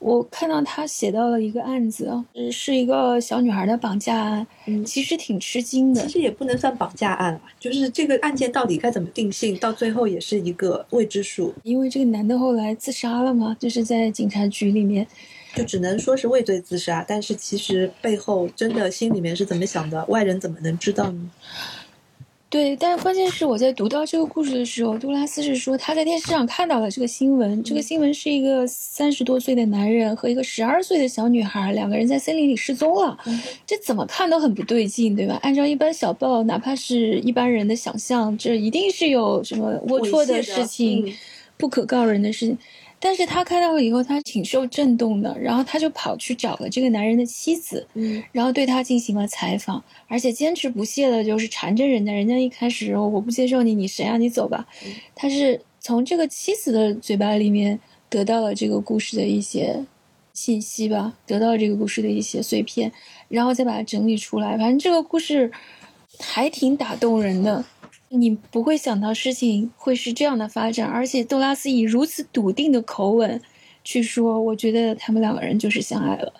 [0.00, 2.10] 我看到他写到了一个案子
[2.50, 6.14] 是一个小女孩的绑架案，嗯其实挺吃惊的其。
[6.14, 11.54] 实也不能算绑架案了，就是这个案件到底该怎么定性，到最后也是一个未知数。
[11.62, 15.06] 因为这个男的后来自杀了嘛，就是在警察局里面。
[15.52, 21.30] 就只能说是畏罪自杀，但是其实背后真的心里面是怎么想的，外人怎么能知道呢？
[22.50, 33.16] 对，但是关键是我在读到这个故事的时候，杜拉斯是说他在电视上看到了这个新闻，这个新闻是一个三十多岁的男人和一个十二岁的小女孩，两个人在森林里失踪了，
[33.64, 35.38] 这怎么看都很不对劲，对吧？
[35.42, 41.14] 按照一般小报，哪怕是一般人的想象，这一定是有什么龌龊的事情，嗯
[41.56, 42.58] 不可告人的事情。
[43.02, 52.12] 但是他看到了以后，他挺受震动的，然后他就跑去找了这个男人的妻子，嗯然后对他进行了采访，而且坚持不懈的，就是缠着人家。
[52.12, 54.18] 人家一开始说我不接受你，你谁啊？
[54.18, 54.68] 你走吧。
[55.14, 57.80] 他是从这个妻子的嘴巴里面
[58.10, 59.82] 得到了这个故事的一些
[60.34, 62.92] 信息吧，得到了这个故事的一些碎片，
[63.28, 64.58] 然后再把它整理出来。
[64.58, 65.50] 反正这个故事
[66.18, 67.64] 还挺打动人的。
[68.10, 73.40] 你不会想到事情会是这样的发展，而且杜拉斯以如此笃定的口吻
[73.84, 76.32] 去说，我觉得他们两个人就是相爱了。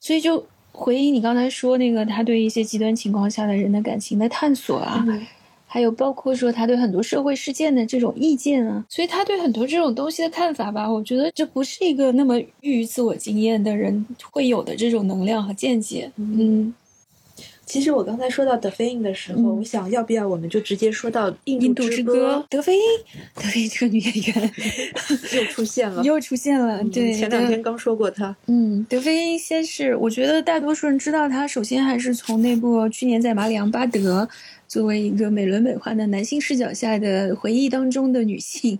[0.00, 5.26] 所以就回应你刚才说那个他对一些极端情况下的人的感情的探索啊，嗯
[5.70, 16.10] 还有包括说他对很多社会事件的这种意见啊，所以他对很多这种东西的看法吧，我觉得这不是一个那么寓于自我经验的人会有的这种能量和见解。
[16.16, 16.72] 嗯，
[17.68, 22.80] 其实我刚才说到德菲因的时候，嗯我想要不要我们就直接说到印印度之之歌，德菲因，
[23.34, 24.52] 德菲因这个女演员
[25.36, 26.02] 又出现了。
[26.02, 28.34] 又出现了，嗯对，前两天刚说过她。
[28.46, 34.26] 嗯，德菲因先是，我觉得大多数人知道她，首先还是从那部去年在马里昂巴德
[34.66, 38.78] 作为一个美轮美奂的男性视角下的回忆当中的女性，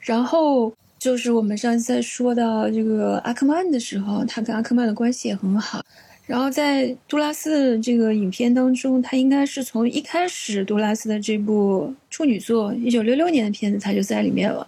[0.00, 5.84] 然后就是我们上次在说到这个阿克曼的时候，他跟阿克曼的关系也很好。
[6.26, 14.66] 然后在杜拉斯的这个影片当中，他应该是从一开始杜拉斯的这部处女作一九六六年的片子，他就在里面了。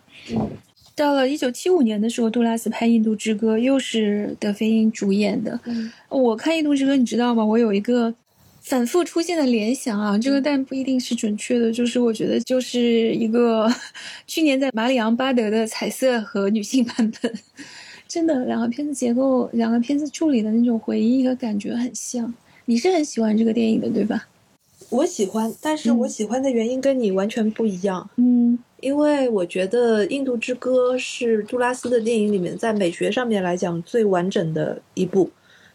[0.96, 5.58] 到了一九七五年的时候，杜拉斯拍《印度之歌》，又是德菲因主演的。
[5.64, 7.44] 嗯我看《印度之歌》，你知道吗？
[7.44, 8.14] 我有一个
[8.60, 13.68] 反复出现的联想啊，这个但不一定是准确的，就是我觉得就是一个
[14.26, 17.34] 去年在马里昂巴德的彩色和女性版本，
[18.14, 22.32] 真的两个片子结构、两个片子处理的那种回忆和感觉很像。
[22.66, 24.28] 你是很喜欢这个电影的，对吧？
[24.88, 28.08] 我喜欢，但是嗯我喜欢的原因跟你完全不一样。
[28.14, 35.28] 嗯因为我觉得《印度之歌》是杜拉斯的电影里面在美学上面来讲最完整的一部，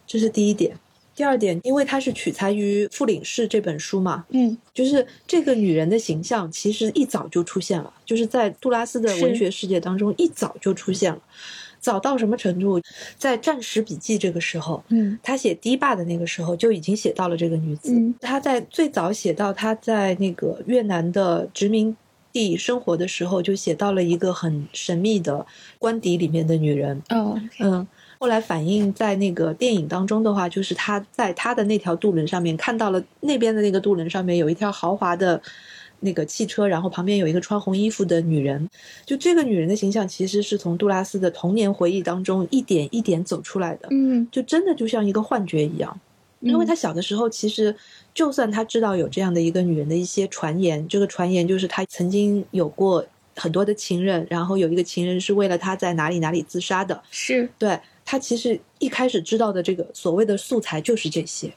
[0.08, 0.78] 这是第一点。
[1.20, 11.20] 第二点，因为它是取材于《傅领事》这本书嘛，嗯就是这个女人的形象其实一早就出现了，就是在杜拉斯的文学世界当中一早就出现了。
[11.82, 12.80] 早到什么程度？
[13.18, 17.92] 在《战时笔记》这个时候，嗯他写堤坝的那个时候就已经写到了这个女子。
[17.92, 21.94] 嗯他在最早写到他在那个越南的殖民
[22.32, 25.46] 地生活的时候，就写到了一个很神秘的
[25.78, 27.02] 官邸里面的女人。
[27.10, 27.86] 哦嗯，
[28.22, 35.42] 后来反映在那个电影当中的话，就是他在他的那条渡轮上面看到了那边的那个渡轮上面有一条豪华的
[36.02, 38.70] 那个汽车，然后旁边有一个穿红衣服的女人。
[39.06, 43.88] 就这个女人的形象，其实是从杜拉斯的童年回忆当中一点一点走出来的。
[43.92, 45.98] 嗯就真的就像一个幻觉一样。
[46.42, 47.74] 因为他小的时候，其实
[48.14, 53.06] 就算他知道有这样的一个女人的一些传言，这个传言就是他曾经有过
[53.36, 57.02] 很多的情人，然后有一个情人是为了他在哪里哪里自杀的。
[57.12, 57.78] 是对
[58.12, 61.53] 他其实一开始知道的这个所谓的素材就是这些，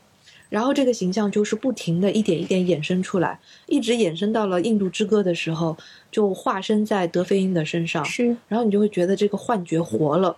[0.51, 5.75] 然后这个形象就是不停的一点一点衍生出来，一直衍生到了《印度之歌》的时候，
[6.11, 10.37] 就化身在德菲因的身上，是，然后你就会觉得这个幻觉活了，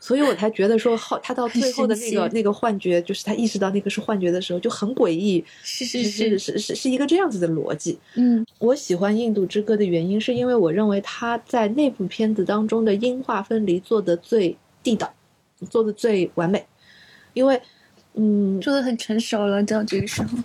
[0.00, 5.84] 所以我才觉得说后他到最后的那个那个幻觉，就是他意识到那个是幻觉的时候，就很诡异，是。
[5.84, 7.98] 是是是是是一个这样子的逻辑。
[8.14, 8.42] 嗯。
[8.58, 15.12] 我喜欢《印度之歌》的原因，是因为我认为他在那部片子当中的音画分离做得最地道，
[15.70, 16.64] 做的最完美。
[17.34, 17.60] 因为，
[18.14, 20.38] 嗯，做的很成熟了，到这个时候。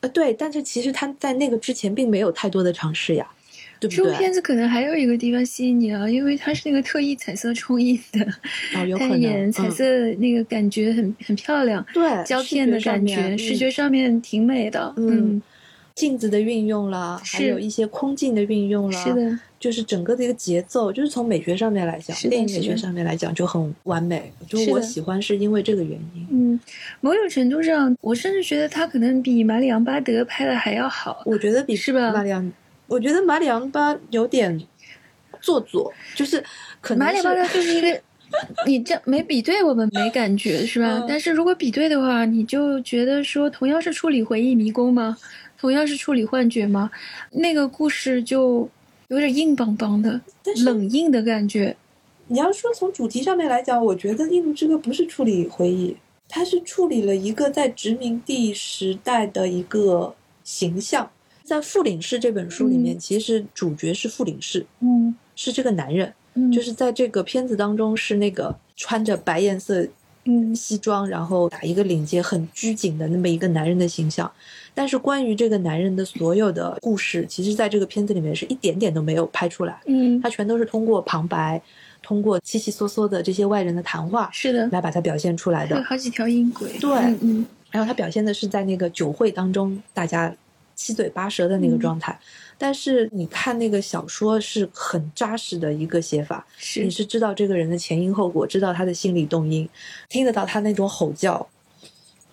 [0.00, 3.26] 呃，对，但是其实他在那个之前并没有太多的尝试呀，
[3.78, 4.04] 对不对？
[4.04, 8.24] 这部片子可能还有一个地方吸引你啊，因为它是那个特意彩色冲印的，
[8.76, 9.84] 哦，有可能，演彩嗯色
[10.14, 14.92] 那个感觉很很漂亮，对胶片的感觉，视觉视觉上面挺美的。
[14.96, 15.42] 嗯嗯，
[16.00, 24.32] 镜子的运用啦，还有一些空镜的运用啦，是的，就是整个的一个节奏，就是从美学上面来讲，是电影美学上面来讲就很完美。
[24.48, 26.26] 就是我喜欢是因为这个原因。
[26.30, 26.58] 嗯，
[27.02, 31.22] 某种程度上，我甚至觉得他可能比马里昂巴德拍的还要好。
[31.26, 32.50] 我觉得比是吧马里昂，
[32.86, 34.58] 我觉得马里昂巴有点
[35.42, 36.42] 做作，就是
[36.80, 38.00] 可能是马里昂巴德就是一个，
[38.66, 41.00] 你这没比对我们没感觉是吧？
[41.00, 45.18] 嗯但是如果比对的话，你就觉得说，同样是处理回忆迷宫吗？
[45.60, 46.90] 同样是处理幻觉吗？
[47.32, 48.66] 那个故事就
[49.08, 51.76] 有点硬邦邦的但、是冷硬的感觉。
[52.28, 55.94] 你要说从主题上面来讲，我觉得《印度之歌》不是处理回忆，
[56.28, 61.10] 它是处理了一个在殖民地时代的一个形象。
[61.42, 69.86] 在《傅领事》这本书里面，嗯其实主角是傅领事，嗯是这个男人，嗯，就是在这个片子当中是那个穿着白颜色
[70.24, 74.30] 嗯西装，然后打一个领结很拘谨的那么一个男人的形象。
[74.74, 81.60] 但是关于这个男人的所有的故事，其实在这个片子里面是一点点都没有拍出来，嗯，他全都是通过旁白，
[82.02, 85.76] 通过稀稀嗦嗦的这些外人的谈话是的，来把它表现出来的。
[85.76, 86.70] 有好几条音轨。
[86.78, 90.34] 对嗯嗯然后他表现的是在那个酒会当中大家
[90.74, 92.18] 七嘴八舌的那个状态。
[92.62, 99.66] 但是你看那个小说是很扎实的一个写法，是你是知道这个人的前因后果，知道他的心理动因，
[100.10, 101.48] 听得到他那种吼叫。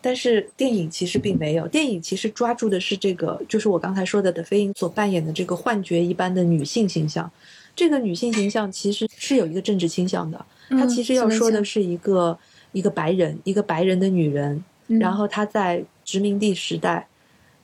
[0.02, 7.32] 但是电影其实并没有，电影其实抓住的是这个，就是我刚才说的德菲因所扮演的这个幻觉一般的女性形象。
[7.74, 12.38] 这个女性形象其实是有一个政治倾向的，她嗯其实要说的是一个
[12.74, 17.08] 一个白人，一个白人的女人，嗯然后她在殖民地时代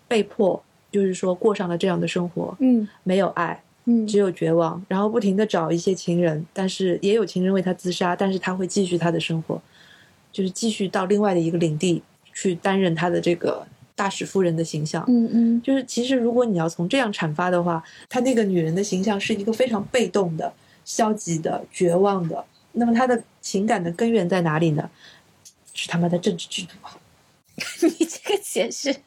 [0.08, 9.62] 被迫，就是说过上了这样的生活，嗯没有爱，嗯只有绝望，然后不停的找一些情人，但是也有情人为他自杀，但是他会继续他的生活，
[10.32, 13.66] 就是继续到另外的一个领地去担任他的这个
[13.96, 15.04] 大使夫人的形象。
[15.08, 20.54] 嗯嗯就是其实如果你要从这样阐发的话，她那个女人的形象是一个非常被动的、
[20.86, 22.46] 消极的、绝望的。
[22.74, 24.90] 那么她的情感的根源在哪里呢？
[25.76, 26.94] 是他妈的政治制度啊！
[27.82, 28.94] 你这个解释，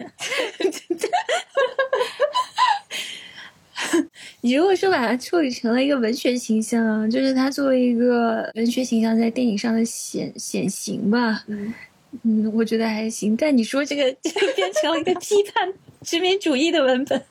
[4.40, 11.74] 你如果说把它处理成了一个文学形象啊，就是它作为一个文学形象在电影上的显显形吧，嗯，
[12.22, 13.36] 嗯，我觉得还行。
[13.36, 17.22] 但你说这个这个变成了一个批判殖民主义的文本，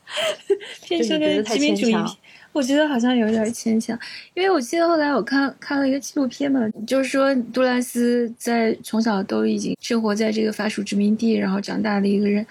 [0.88, 1.95] 变成了就你觉得太殖民主义
[2.55, 3.99] 我觉得好像有点牵强。
[4.33, 12.45] 因为我记得后来我看看了一个纪录片嘛，就是说杜拉斯在从小都已经生活在这个法属殖民地，然后长大的一个人，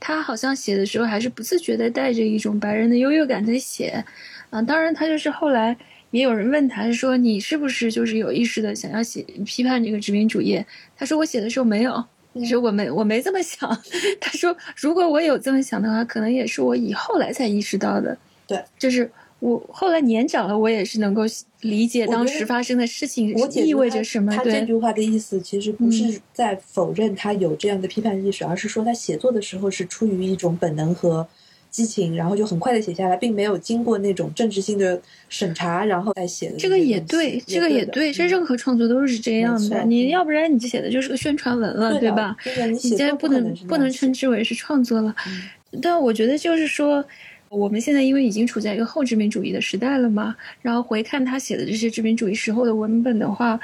[0.00, 4.02] 他好像写的时候还是不自觉的带着一种白人的优越感在写，
[4.48, 5.76] 啊，当然他就是后来
[6.10, 10.64] 也有人问他说你是不是就是有意识的想要写批判这个殖民主义？
[10.96, 11.92] 他说我写的时候没有。
[12.32, 13.68] 嗯说我没我没这么想，
[14.20, 18.16] 他说如果我有这么想的话，可能也是我以后来才意识到的。
[18.46, 19.10] 对，就是
[19.40, 21.22] 我后来年长了，我也是能够
[21.62, 24.30] 理解当时发生的事情我意味着什么。
[24.30, 31.26] 他这，句话的意思其实不嗯是在否认他有这样的批判意识，而是说他写作的时候是出于一种本能和
[31.70, 39.84] 激情，然后就很快的写下来，并没有经过那种政治性的审查，然后再写的这个也对，这个也对，这嗯任何创作都是这样的。
[39.84, 42.36] 你嗯要不然你这写的就是个宣传文了，对对吧？
[42.44, 45.14] 对你现在不能不能称之为是创作了。
[45.26, 45.42] 嗯
[45.80, 47.04] 但我觉得就是说，
[47.50, 53.58] 我们现在因为已经处在一个后殖民主义的时代了嘛，然后回看他写的这些殖民主义时候的文本的话，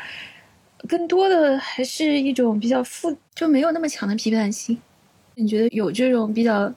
[0.89, 4.77] 更多的还是一种比较负，就没有那么强的批判性。
[5.37, 6.73] 你觉得有这种比较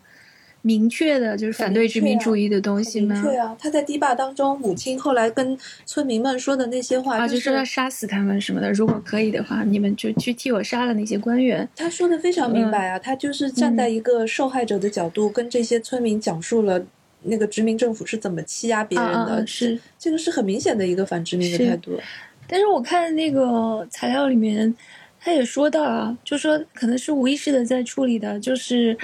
[0.62, 3.16] 明确的就是反对殖民主义的东西吗？
[3.16, 5.58] 明确啊，他在堤坝当中，母亲后来跟
[5.88, 8.72] 村民们说的那些话，啊，就说要杀死他们什么的。
[8.72, 11.68] 如果可以的话，你们就去替我杀了那些官员。
[11.76, 16.86] 他说的非常明白啊，他就是站在一个受害者的角度，跟这些村民讲述了
[17.24, 19.46] 那个殖民政府是怎么欺压别人的。
[19.48, 22.00] 是这个是很明显的一个反殖民的态度。
[22.48, 24.74] 但是我看那个材料里面，
[25.20, 28.98] 他也说到啊，就说可能是无意识的在处理的，就是。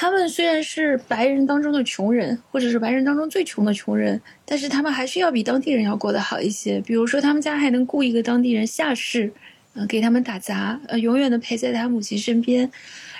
[0.00, 6.80] 他们虽然是白人当中的穷人，或者是白人当中最穷的穷人，但是他们还是要比当地人要过得好一些。
[6.82, 9.32] 比如说，他们家还能雇一个当地人下士，
[9.74, 12.70] 嗯，给他们打杂，呃，永远的陪在他母亲身边。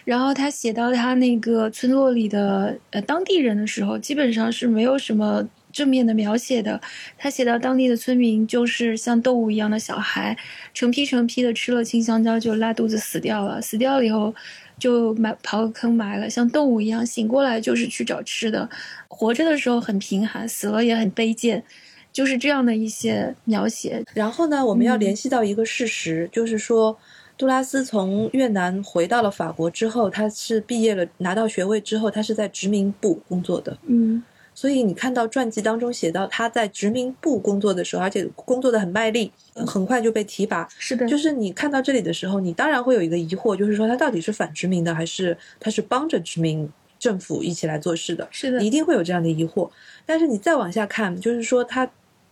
[0.08, 6.80] 然后他写到他那个村落里的呃当地人的时候，基本上是没有什么正面的描写的。
[7.18, 10.34] 他写到当地的村民就是像动物一样的小孩，
[10.72, 14.34] 成批成批的吃了青香蕉就拉肚子死掉了，死掉了以后。
[14.78, 18.70] 就埋刨个坑埋了，像动物一样，醒过来就是去找吃的。
[19.08, 21.64] 活着的时候很贫寒，死了也很卑贱，
[22.12, 24.04] 就是这样的一些描写。
[24.14, 26.96] 然后呢，我们要联系到一个事实，就是说，
[27.38, 33.78] 杜拉斯从越南回到了法国之后，他是毕业了，拿到学位之后，他是在殖民部工作的。
[33.86, 34.22] 嗯。
[34.54, 40.68] 所以你看到传记当中写到他在殖民部工作的时候，而且工作的很卖力，很快就被提拔。
[40.76, 46.68] 是的，就是你看到这里的时候，你当然会有一个疑惑，就是说他到底是反殖民的，还是他是帮着殖民
[46.98, 48.26] 政府一起来做事的？
[48.32, 49.70] 是的，你一定会有这样的疑惑。
[50.04, 51.88] 但是你再往下看，就是说他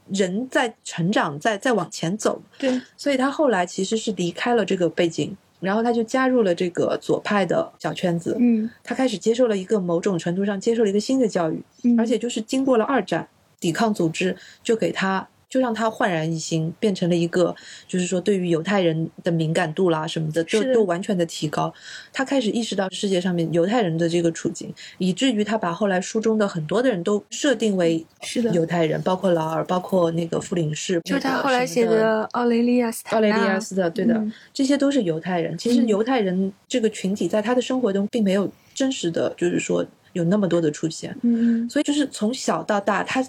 [0.09, 2.41] 人在成长，在在往前走。
[2.59, 5.37] 对，所以他后来其实是离开了这个背景。
[5.59, 11.63] 然后他就加入了这个左派的小圈子，嗯，他开始接受了一个某种程度上接受了一个新的教育，
[11.99, 13.27] 而且就是经过了二战，
[13.59, 15.27] 抵抗组织就给他。
[15.49, 17.55] 就让他焕然一新，变成了一个，
[17.87, 21.73] 就是说对于犹太人的敏感度啦什么的，都都完全的提高。
[22.13, 34.21] 他开始意识到世界上面犹太人的这个处境，以至于他把后来书中的很多的人都设定为是的犹太人，包括劳尔，包括那个傅林士，就他后来写的奥雷利亚斯，奥雷利亚斯的，对的，
[34.53, 35.57] 这些都是犹太人。
[35.57, 41.17] 其实犹太人这个群体在他的生活中并没有真实的，就是说有那么多的出现。
[41.23, 43.25] 嗯，所以就是从小到大他。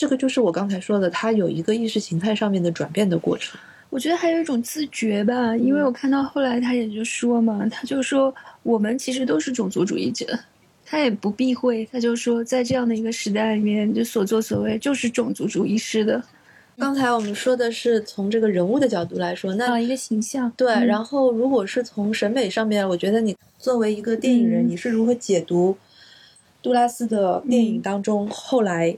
[0.00, 3.60] 这个就是我刚才说的，他有一个意识形态上面的转变的过程。
[3.90, 10.26] 我觉得还有一种自觉吧，因为我看到后来他也就说嘛，他就说我们其实都是种族主义者，
[10.86, 16.24] 他也不避讳，他就说在这样的一个时代里面，就所作所为就是种族主义式的。
[16.78, 20.72] 刚才我们说的是从这个人物的角度来说，那一个形象对。
[20.86, 25.76] 然后如果是从审美上面，我觉得你作为一个电影人，你是如何解读
[26.62, 28.96] 杜拉斯的电影当中后来？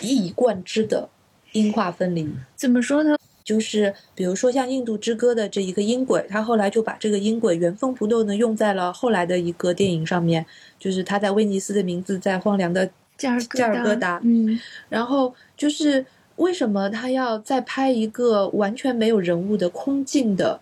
[0.00, 1.08] 一以贯之的
[1.52, 3.16] 音画分离，怎么说呢？
[3.42, 10.44] 就是比如说像《印度之歌》的这一个音轨，他后来就把这个音轨原封不动的用在了后来的一个电影上面，
[10.78, 12.88] 就是他在威尼斯的名字在荒凉的
[13.18, 14.20] 加尔加尔各答。
[14.22, 14.56] 嗯，
[14.88, 16.04] 然后就是
[16.36, 20.60] 为什么他要再拍一个完全没有人物的空镜的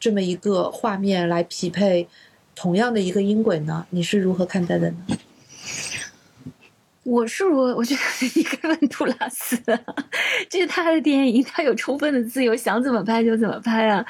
[0.00, 2.08] 这么一个画面来匹配
[2.54, 3.84] 同样的一个音轨呢？
[3.90, 4.96] 你是如何看待的呢？
[7.04, 8.00] 我是我，我觉得
[8.36, 9.58] 你该问杜拉斯，
[10.48, 14.04] 这是他的电影，他有充分的自由，想怎么拍就怎么拍啊。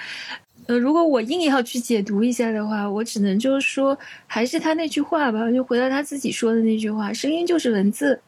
[0.66, 8.20] 呃，如果我硬要去解读一下的话，我只能就是说，还是他那句话吧，就回到他自己说的那句话：声音就是文字，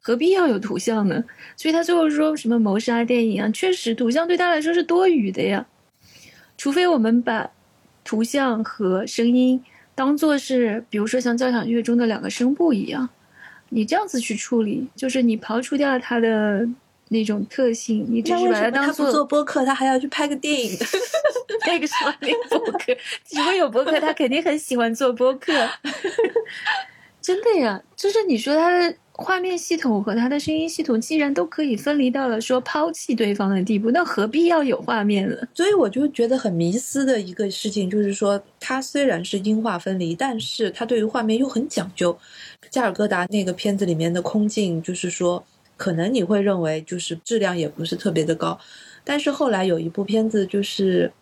[0.00, 1.24] 何必要有图像呢？
[1.56, 5.66] 所以他最后说什么谋杀电影啊，确实图像对他来说是多余的呀。
[6.56, 7.50] 除非我们把
[8.04, 9.60] 图像和声音
[9.96, 13.08] 当做是，比如说像交响乐中的两个声部一样。
[13.74, 16.64] 你这样子去处理，就是你刨除掉它的
[17.08, 20.78] 那种特性，你只是把它当做做播客，他还要去拍个电影。
[21.60, 22.12] 拍个什么
[22.50, 22.96] 播客，
[23.30, 25.52] 如果有播客，他肯定很喜欢做播客。
[27.22, 35.48] 真的呀，就是你说他的画面系统和他的声音系统，既然都可以分离到了说抛弃对方的地步，那何必要有画面了？
[35.54, 42.16] 所以我就觉得很迷思的一个事情，就是说，他虽然是音画分离，但是他对于画面又很讲究。
[42.70, 45.44] 加尔各答那个片子里面的空镜，就是说，
[45.76, 48.58] 可能你会认为就是质量也不是特别的高，
[49.04, 51.12] 但是后来有一部片子就是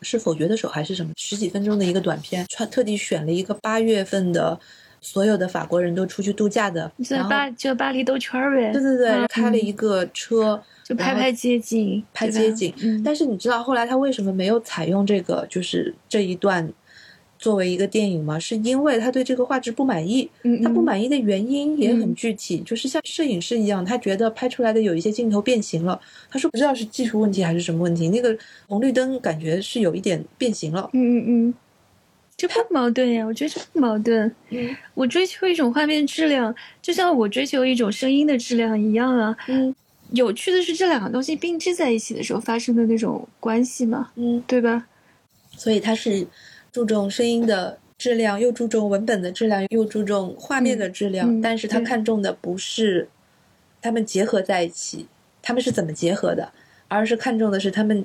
[0.00, 4.58] 是否决的手还是什么十几分钟的一个短片，特特地选了一个八月份的
[5.04, 12.74] 所有的法国人都出去度假的，在巴就巴黎兜圈呗，对对对，开了一个车就拍拍街景，拍街景。
[13.04, 16.72] 但是你知道后来他为什么没有采用这个就是这一段？
[17.36, 20.30] 作为一个电影吗，是因为他对这个画质不满意。
[20.62, 26.00] 他不满意的原因也很具体，就是像摄影师一样，他觉得拍出来的有一些镜头变形了。
[26.30, 28.34] 他说不知道是技术问题还是什么问题，那个
[28.66, 30.88] 红绿灯感觉是有一点变形了。
[30.94, 31.54] 嗯嗯嗯，
[32.46, 34.30] 这不矛盾呀，我觉得这不矛盾。
[34.50, 39.34] 嗯我追求一种画面质量，就像我追求一种声音的质量一样啊。
[39.48, 39.74] 嗯
[40.10, 44.86] 有趣的是这两个东西并置在一起的时候发生的那种关系嘛，嗯，对吧？
[45.56, 46.26] 所以它是
[46.70, 53.08] 注重声音的质量，又注重文本的质量，又注重画面的质量，但是他看重的不是
[53.80, 55.06] 他们结合在一起，
[55.40, 56.52] 他们是怎么结合的，
[56.88, 58.04] 而是看重的是他们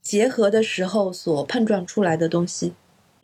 [0.00, 2.72] 结合的时候所碰撞出来的东西。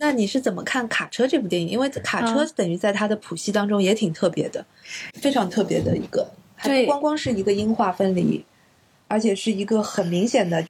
[0.01, 1.69] 那你是怎么看《卡车》这部电影？
[1.69, 4.65] 因为卡车嗯等于在它的谱系当中也挺特别的，
[5.15, 8.45] 非常特别的一个，还不光光是一个音画分离，
[9.09, 10.65] 而且是一个很明显的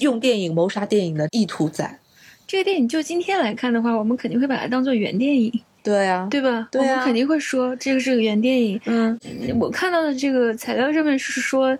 [0.00, 1.98] 用电影谋杀电影的意图在。
[2.46, 5.50] 这个电影就今天来看的话，我们肯定会把它当做原电影，
[5.82, 6.68] 对啊，对吧？
[6.70, 8.78] 对啊我们肯定会说这个是个原电影。
[8.84, 9.18] 嗯
[9.58, 11.76] 我看到的这个材料上面是说，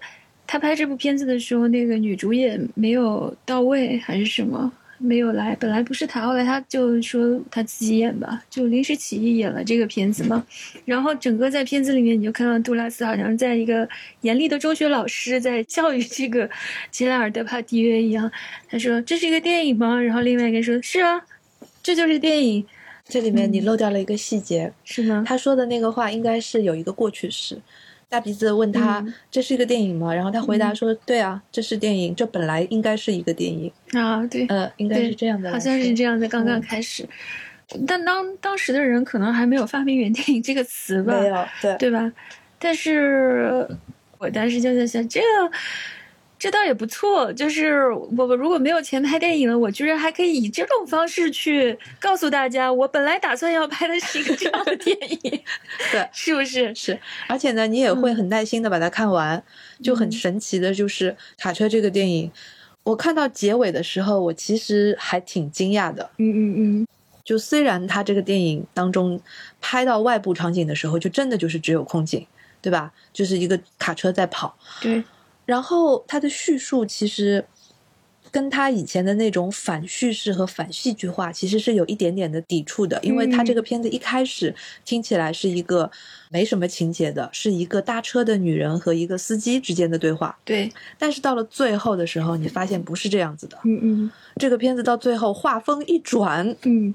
[0.46, 5.56] 他拍这部片子的时候，那个女主演没有到位，还是什么没有来。
[5.56, 10.44] 本来不是他，后来他就说他自己演吧，就临时起意演了这个片子嘛。
[10.84, 13.88] 然后整个在片子里面，你就看到杜拉斯好像在一个
[14.22, 16.48] 严厉的中学老师在教育这个
[16.90, 18.30] 吉拉尔德帕蒂约一样。
[18.68, 21.20] 他说：“这是一个电影吗？”然后另外一个人说：“是啊，
[21.82, 22.66] 这就是电影，
[23.08, 27.58] 这里面你漏掉了一个细节，是吗？”他说的那个话应该是有一个过去式。
[28.08, 33.70] 大鼻子问他：“嗯这是一个电影吗？”然后他回答说：“对啊，这是电影，这本来应该是一个电影。
[33.92, 37.06] 啊，对，呃，应该，是这样的好，像是这样的，刚刚嗯开始。
[37.86, 42.12] 但当当时的人可能还没有发明“原电影 ”这个词吧，没有对对吧？
[42.60, 43.66] 但是
[44.18, 45.26] 我当时就在想，这个
[46.38, 47.32] 这倒也不错。
[47.32, 55.40] 就是我我如果没有钱拍电影了，我居然还可以以这种方式去告诉大家，我本来打算要拍的是一个这样的电影，
[55.92, 56.74] 对是不是？
[56.74, 59.42] 是，而且呢，你也会很耐心的把它看完。
[59.82, 62.32] 就很嗯神奇的就是《卡车》这个电影，
[62.82, 66.08] 我看到结尾的时候，我其实还挺惊讶的。
[66.16, 66.86] 嗯嗯嗯，
[67.22, 69.20] 就虽然它这个电影当中
[69.60, 72.26] 拍到外部场景的时候，就真的就是只有空景，
[72.62, 72.90] 对吧？
[73.12, 75.04] 就是一个卡车在跑，对，
[75.46, 77.42] 然后他的叙述其实
[78.30, 85.90] 跟他以前的那种反叙事和反戏剧化其实是有一点点的抵触的，因为他这个片子一开始听起来是一个
[86.28, 93.56] 没什么情节的，是一个搭车的女人和一个司机之间的对话，对，但是到了最后的时候，你发现不是这样子的。
[93.64, 94.10] 嗯嗯。
[94.38, 96.94] 这个片子到最后画风一转，嗯，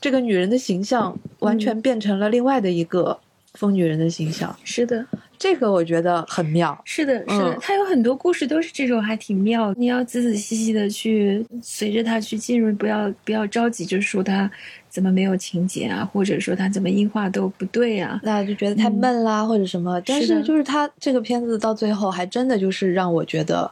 [0.00, 3.20] 这个女人的形象完全变成了另外的一个
[3.54, 5.04] 疯女人的形象，是的。
[5.38, 6.76] 这个我觉得很妙。
[6.84, 9.72] 是的，是的，嗯有很多故事都是这种，还挺妙。
[9.76, 14.50] 你要仔仔细细的去随着她去进入，不要不要着急就说她
[14.88, 18.18] 怎么没有情节啊，或者说她怎么音画都不对啊。
[18.24, 20.00] 那就觉得太闷啦，或者什么。
[20.00, 23.70] 但是就是他这个片子到最后，还真的就是让我觉得，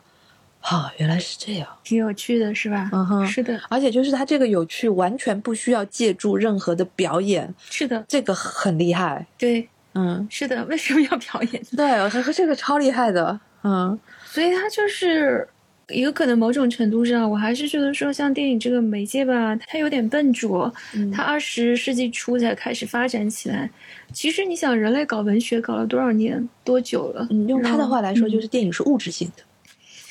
[0.68, 1.68] 啊，原来是这样。
[1.84, 2.90] 挺有趣的，是吧？
[2.92, 9.24] 嗯哼是的，而且就是他这个有趣，完全不需要借助任何的表演，是的，这个很厉害。
[9.38, 10.64] 对，嗯，是的。
[10.64, 11.62] 为什么要表演？
[11.76, 13.38] 对，和这个超厉害的。
[13.62, 15.48] 嗯所以他就是
[15.88, 20.72] 有可能某种程度上，我还是觉得说，像电影这个媒介吧，它有点笨拙。
[20.94, 23.70] 嗯它二十世纪初才开始发展起来。
[24.12, 27.26] 其实你想，人类搞文学搞了多少年，多久了？
[27.30, 29.42] 嗯，用他的话来说，嗯就是电影是物质性的，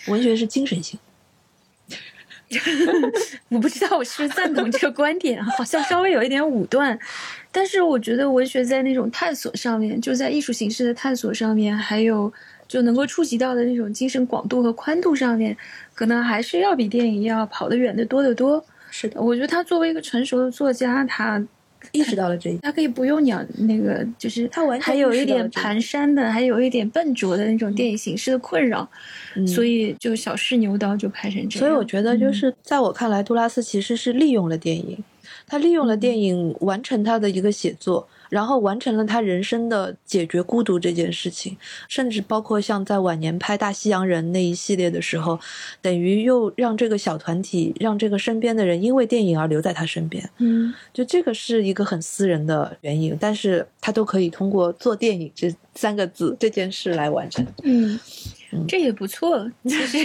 [0.08, 1.00] 文学是精神性。
[3.50, 6.98] 我不知道我是不是赞同这个观点，好像稍微有一点武断。
[7.52, 12.32] 但是我觉得文学在那种探索上面，就在艺术形式的探索上面，还有
[12.68, 15.58] 就能够触及到的那种精神广度和宽度上面，
[15.96, 18.64] 可能还是要比电影要跑得远得多得多。
[18.92, 21.44] 是的，我觉得他作为一个成熟的作家，他
[21.92, 22.62] 意识到了这一点。
[22.62, 28.88] 他可以不用讲那个，就是他完全还有一点蹒跚的，还有一点笨拙的那种电影形式的困扰，
[29.36, 31.60] 嗯所以就小试牛刀就拍成这样。
[31.60, 34.98] 所以我觉得，就嗯是在我看来，杜拉斯其实是利用了电影，
[35.48, 41.56] 他利用了嗯电影完成他的一个写作，然后完成了他人生的解决孤独这件事情，
[41.88, 45.40] 甚至包括像在晚年拍《大西洋人》那一系列的时候，
[45.82, 50.30] 等于又让这个小团体，让这个身边的人因为电影而留在他身边。
[50.40, 57.46] 嗯，就这个是一个很私人的原因，但是他都可以通过做电影这三个字这件事来完成。
[57.64, 57.98] 嗯，
[58.68, 59.50] 这也不错。
[59.64, 59.98] 其实，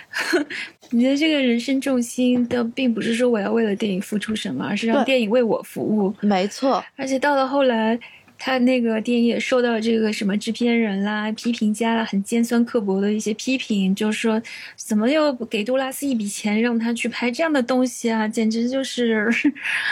[0.90, 6.14] 你的这个人生重心的并不是说我要为了电影付出什么，而是让电影为我服务。
[6.20, 7.98] 没错，而且到了后来，
[8.38, 14.40] 他那个电影也受到这个什么制片人啦、批评家啦很尖酸刻薄的一些批评，就是说
[14.76, 19.28] 怎么又给杜拉斯一笔钱让他去拍这样的东西啊，简直就是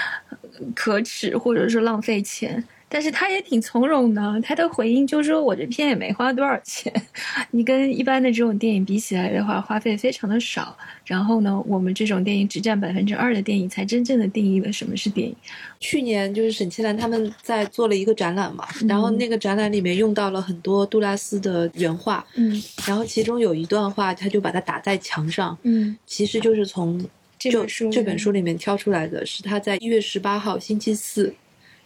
[0.75, 2.65] 可耻或者说浪费钱。
[2.89, 6.93] 但是他也挺从容的，他的回应就是说我这片也没花多少钱，
[7.51, 10.77] 你跟一般的这种电影比起来的话，花费非常的少。
[11.05, 15.35] 然后呢，我们这种电影只占百分之二的电影，才真正的定义了什么是电影。
[15.81, 22.63] 去年就是沈其兰他们在做了一个展览嘛，然后那个展览里面用到了很多杜拉斯的原话，嗯。
[22.87, 27.05] 然后其中有一段话，他就把它打在墙上，嗯，其实就是从
[27.39, 31.35] 这本书这本书里面挑出来的，是他在一月十八号星期四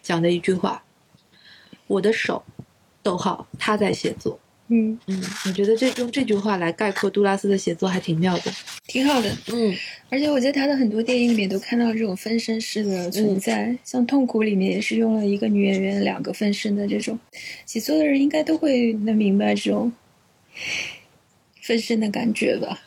[0.03, 0.83] 讲的一句话
[1.91, 2.41] ：“我的手，
[3.03, 4.39] 逗号，他在写作。”
[4.73, 8.53] 嗯，嗯，我觉得这用这句话来概括杜拉斯的写作还挺妙的。
[8.87, 9.29] 挺好的。
[9.49, 9.75] 嗯
[10.09, 17.19] 而且我在他的很多电影里面都看到这种分身式的存在，像《痛苦》里面也是用了一个女演员两个分身的这种，
[17.67, 19.93] 写作的人应该都会能明白这种
[21.61, 22.81] 分身的感觉吧。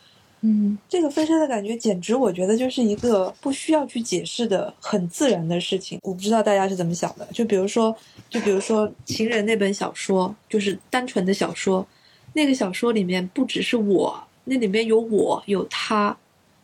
[0.45, 5.99] 嗯这个分身的感觉，简直我觉得就是一个不需要去解释的很自然的事情。
[6.03, 7.25] 我不知道大家是怎么想的。
[7.31, 7.95] 就比如说，
[8.29, 11.87] 就比如说《情人》那本小说，就是单纯的小说，
[12.33, 16.15] 那个小说里面不只是我，那里面有我，有他，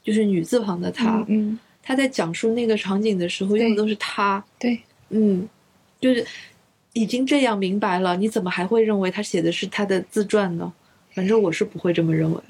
[0.04, 1.24] 就是女字旁的他。
[1.30, 4.44] 嗯，他在讲述那个场景的时候用的都是他。
[4.60, 4.78] 对，
[5.10, 5.48] 嗯，
[6.02, 6.28] 就是
[6.92, 10.74] 已经这样明白了，你怎么还会认为他写的是他的自传呢？
[11.14, 12.42] 反正我是不会这么认为。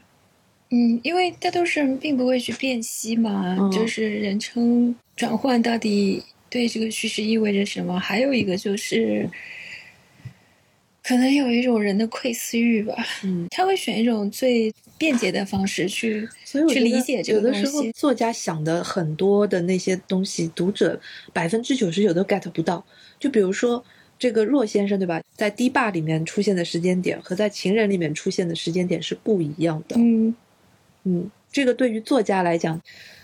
[0.72, 8.00] 嗯，因为大多数人并不会去辨析嘛，嗯就是人称转换到底对这个叙事意味着什么。
[8.00, 9.28] 还有一个就是，
[11.04, 12.94] 可能有一种人的窥私欲吧，
[13.24, 17.72] 嗯，他会选一种最便捷的方式去 去理解这有的个东西。
[17.72, 21.02] 时候作家想的很多的那些东西，读者
[21.34, 22.86] 百分之九十九都 get 不到。
[23.20, 23.84] 就比如说
[24.20, 25.20] 这个若先生，对吧？
[25.36, 29.96] 在《堤坝》里面出现的时间点和在《情人》里面出现的时间点是不一样的。
[29.98, 30.36] 嗯
[31.10, 32.80] 嗯，这个对于作家来讲，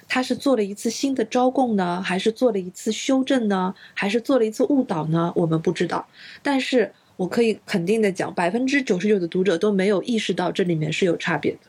[0.07, 5.31] 他是做了一次新的招供呢，还是做了一次修正呢，还是做了一次误导呢？
[5.35, 6.07] 我们不知道。
[6.41, 11.59] 但是我可以肯定的讲，百分之九十九的读者都没有意识到这里面是有差别的。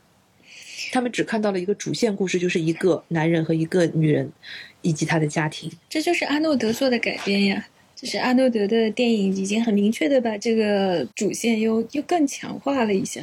[0.92, 4.32] 他们只看到了一个主线故事，就是一个男人和一个女人，
[4.80, 5.70] 以及他的家庭。
[5.90, 7.66] 这就是阿诺德做的改编呀。
[7.94, 13.22] 就是阿诺德的电影已经很明确的把这个主线又又更强化了一下。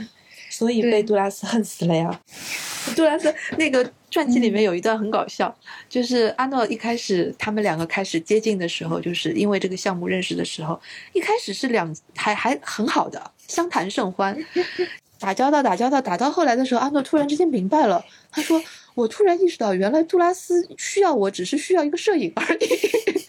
[0.53, 2.21] 所以被杜拉斯恨死了呀。
[2.95, 5.53] 杜拉斯那个传记里面有一段很搞笑，
[5.89, 10.80] 就是阿诺一开始他们两个开始接近的时候，就是因为这个项目认识的时候，
[11.13, 14.38] 一开始是两还还很好的，相谈甚欢，
[15.17, 18.61] 打交道打交道打到后来的时候，阿诺突然之间明白了，他说
[18.93, 22.67] ：“我突然意识到，原来杜拉斯需要我只是需要一个摄影而已。”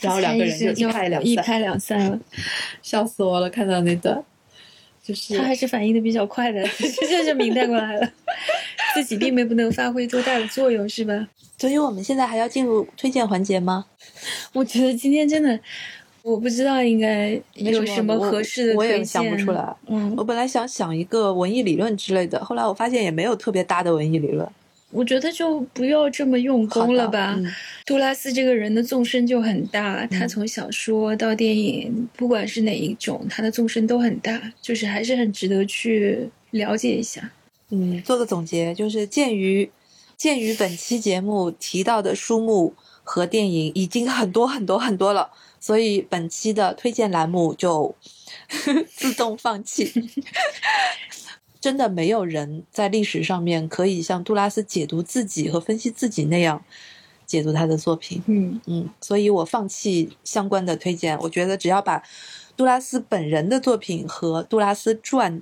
[0.00, 2.18] 然后两个人就一拍两散，一拍两散了。
[2.82, 3.48] 笑死我了！
[3.50, 4.24] 看到那段，
[5.10, 6.62] 就是他还是反应的比较快的，
[7.08, 8.12] 这就明白过来了。
[8.94, 11.28] 自己并没不能发挥多大的作用，是吧？
[11.58, 13.86] 所以我们现在还要进入推荐环节吗？
[14.52, 15.58] 我觉得今天真的，
[16.22, 19.02] 我不知道应该有什么合适的我也。
[19.04, 19.74] 想不出来。
[19.88, 24.48] 嗯我，本来想想一个文艺理论之类的，后来我发现也没有特别搭的文艺理论。
[24.90, 27.34] 我觉得就不要这么用功了吧。
[27.38, 27.46] 嗯
[27.86, 37.32] 杜拉斯这个人的纵深就很大，他从小说到电影，不管是哪一种，他的纵深都很大，就是还是很值得去了解一下。
[37.70, 39.68] 嗯，做个总结，就是鉴于
[40.16, 47.92] 鉴于本期节目提到的书目和电影已经很多很多很多了，所以本期的推荐栏目就
[48.86, 49.92] 自动放弃。
[51.60, 56.64] 真的没有人在历史上面可以像杜拉斯解读自己和分析自己那样
[57.26, 58.22] 解读他的作品。
[58.26, 61.18] 嗯嗯，所以我放弃相关的推荐。
[61.18, 62.02] 我觉得只要把
[62.56, 65.40] 杜拉斯本人的作品和杜拉斯传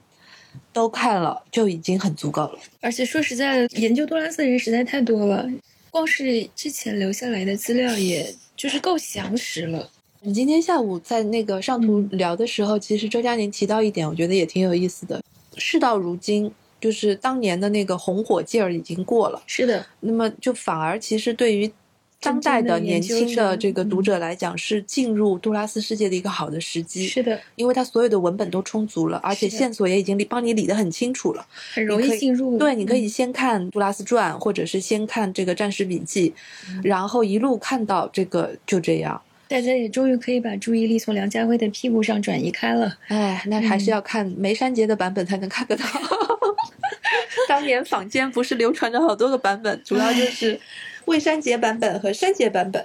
[0.72, 2.58] 都看了，就已经很足够了。
[2.80, 5.48] 而且说实在的，研究杜拉斯的人实在太多了，
[5.90, 9.88] 光是之前留下来的资料，也就是够详实了。
[10.20, 15.22] 你今天下午在那个上图聊的时候，其实周佳宁提到一点，我觉得也挺有意思的。
[15.58, 21.70] 事到如今，就是当年的那个红火劲儿已经过了，是的，那么就反而其实对于
[22.20, 27.06] 当代的年轻的这个读者来讲，是进入杜拉斯世界的一个好的时机。
[27.06, 31.46] 是的，因为他所有的文本都充足了，而且线索也已经理帮你理得很清楚了。
[31.72, 32.58] 很容易进入。
[32.58, 36.30] 对，你可以嗯先看《杜拉斯传》，或者是先看这个《战时笔记》，
[36.70, 39.22] 嗯然后一路看到这个就这样。
[39.48, 42.98] 大家也终于可以把注意力从梁家辉的屁股上转移开了。
[43.08, 45.84] 哎，那还嗯是要看梅山杰的版本才能看得到。
[47.48, 50.60] 当年坊间不是流传着好多个版本，主要就是
[51.06, 52.84] 魏山杰版本和山杰版本。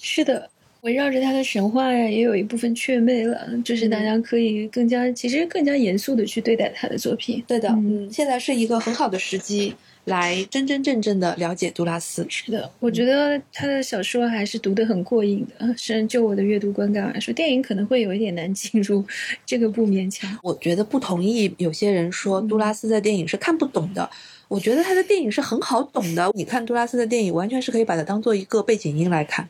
[0.00, 0.48] 是的，
[0.80, 7.44] 围绕着他的神话呀，也有一部分雀魅了，就是大家可以更加，其实更加严肃的去对待他的作品。
[7.46, 9.74] 对的，嗯，现在是一个很好的时机。
[10.06, 12.26] 来真真正正的了解杜拉斯。
[12.28, 15.74] 是的，我觉得他的小说还是读得很过瘾的。
[15.76, 19.04] 虽然就我的阅读观感来说，电影可能会有一点难进入，
[19.46, 20.36] 这个不勉强。
[20.42, 24.10] 我觉得不同意有些人说杜拉斯的电影是看不懂的。
[24.48, 26.30] 我觉得他的电影是很好懂的。
[26.34, 29.48] 你看杜拉斯的电影，完全是可以把它当做一个背景音来看。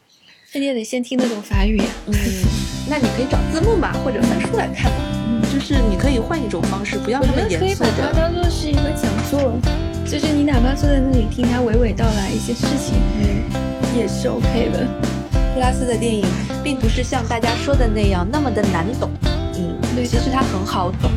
[0.54, 1.80] 那你也得先听得懂法语。
[2.06, 2.14] 嗯，
[2.88, 4.98] 那你可以找字幕嘛，或者翻书来看嘛。
[5.16, 7.58] 嗯，就是你可以换一种方式，不要那么严肃的。
[7.58, 9.58] 可以把它当做是一个讲座。
[10.12, 14.86] 就是你哪怕坐在那里听他娓娓道来一些事情，嗯，也是 OK 的。
[15.54, 16.22] 布拉斯的电影
[16.62, 19.10] 并不是像大家说的那样那么的难懂，
[19.56, 21.10] 嗯，对，其实他很好懂，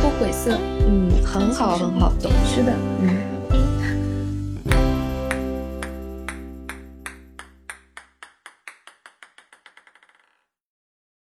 [0.00, 0.56] 不晦涩，
[0.86, 3.37] 嗯，很好很好懂，是的，嗯。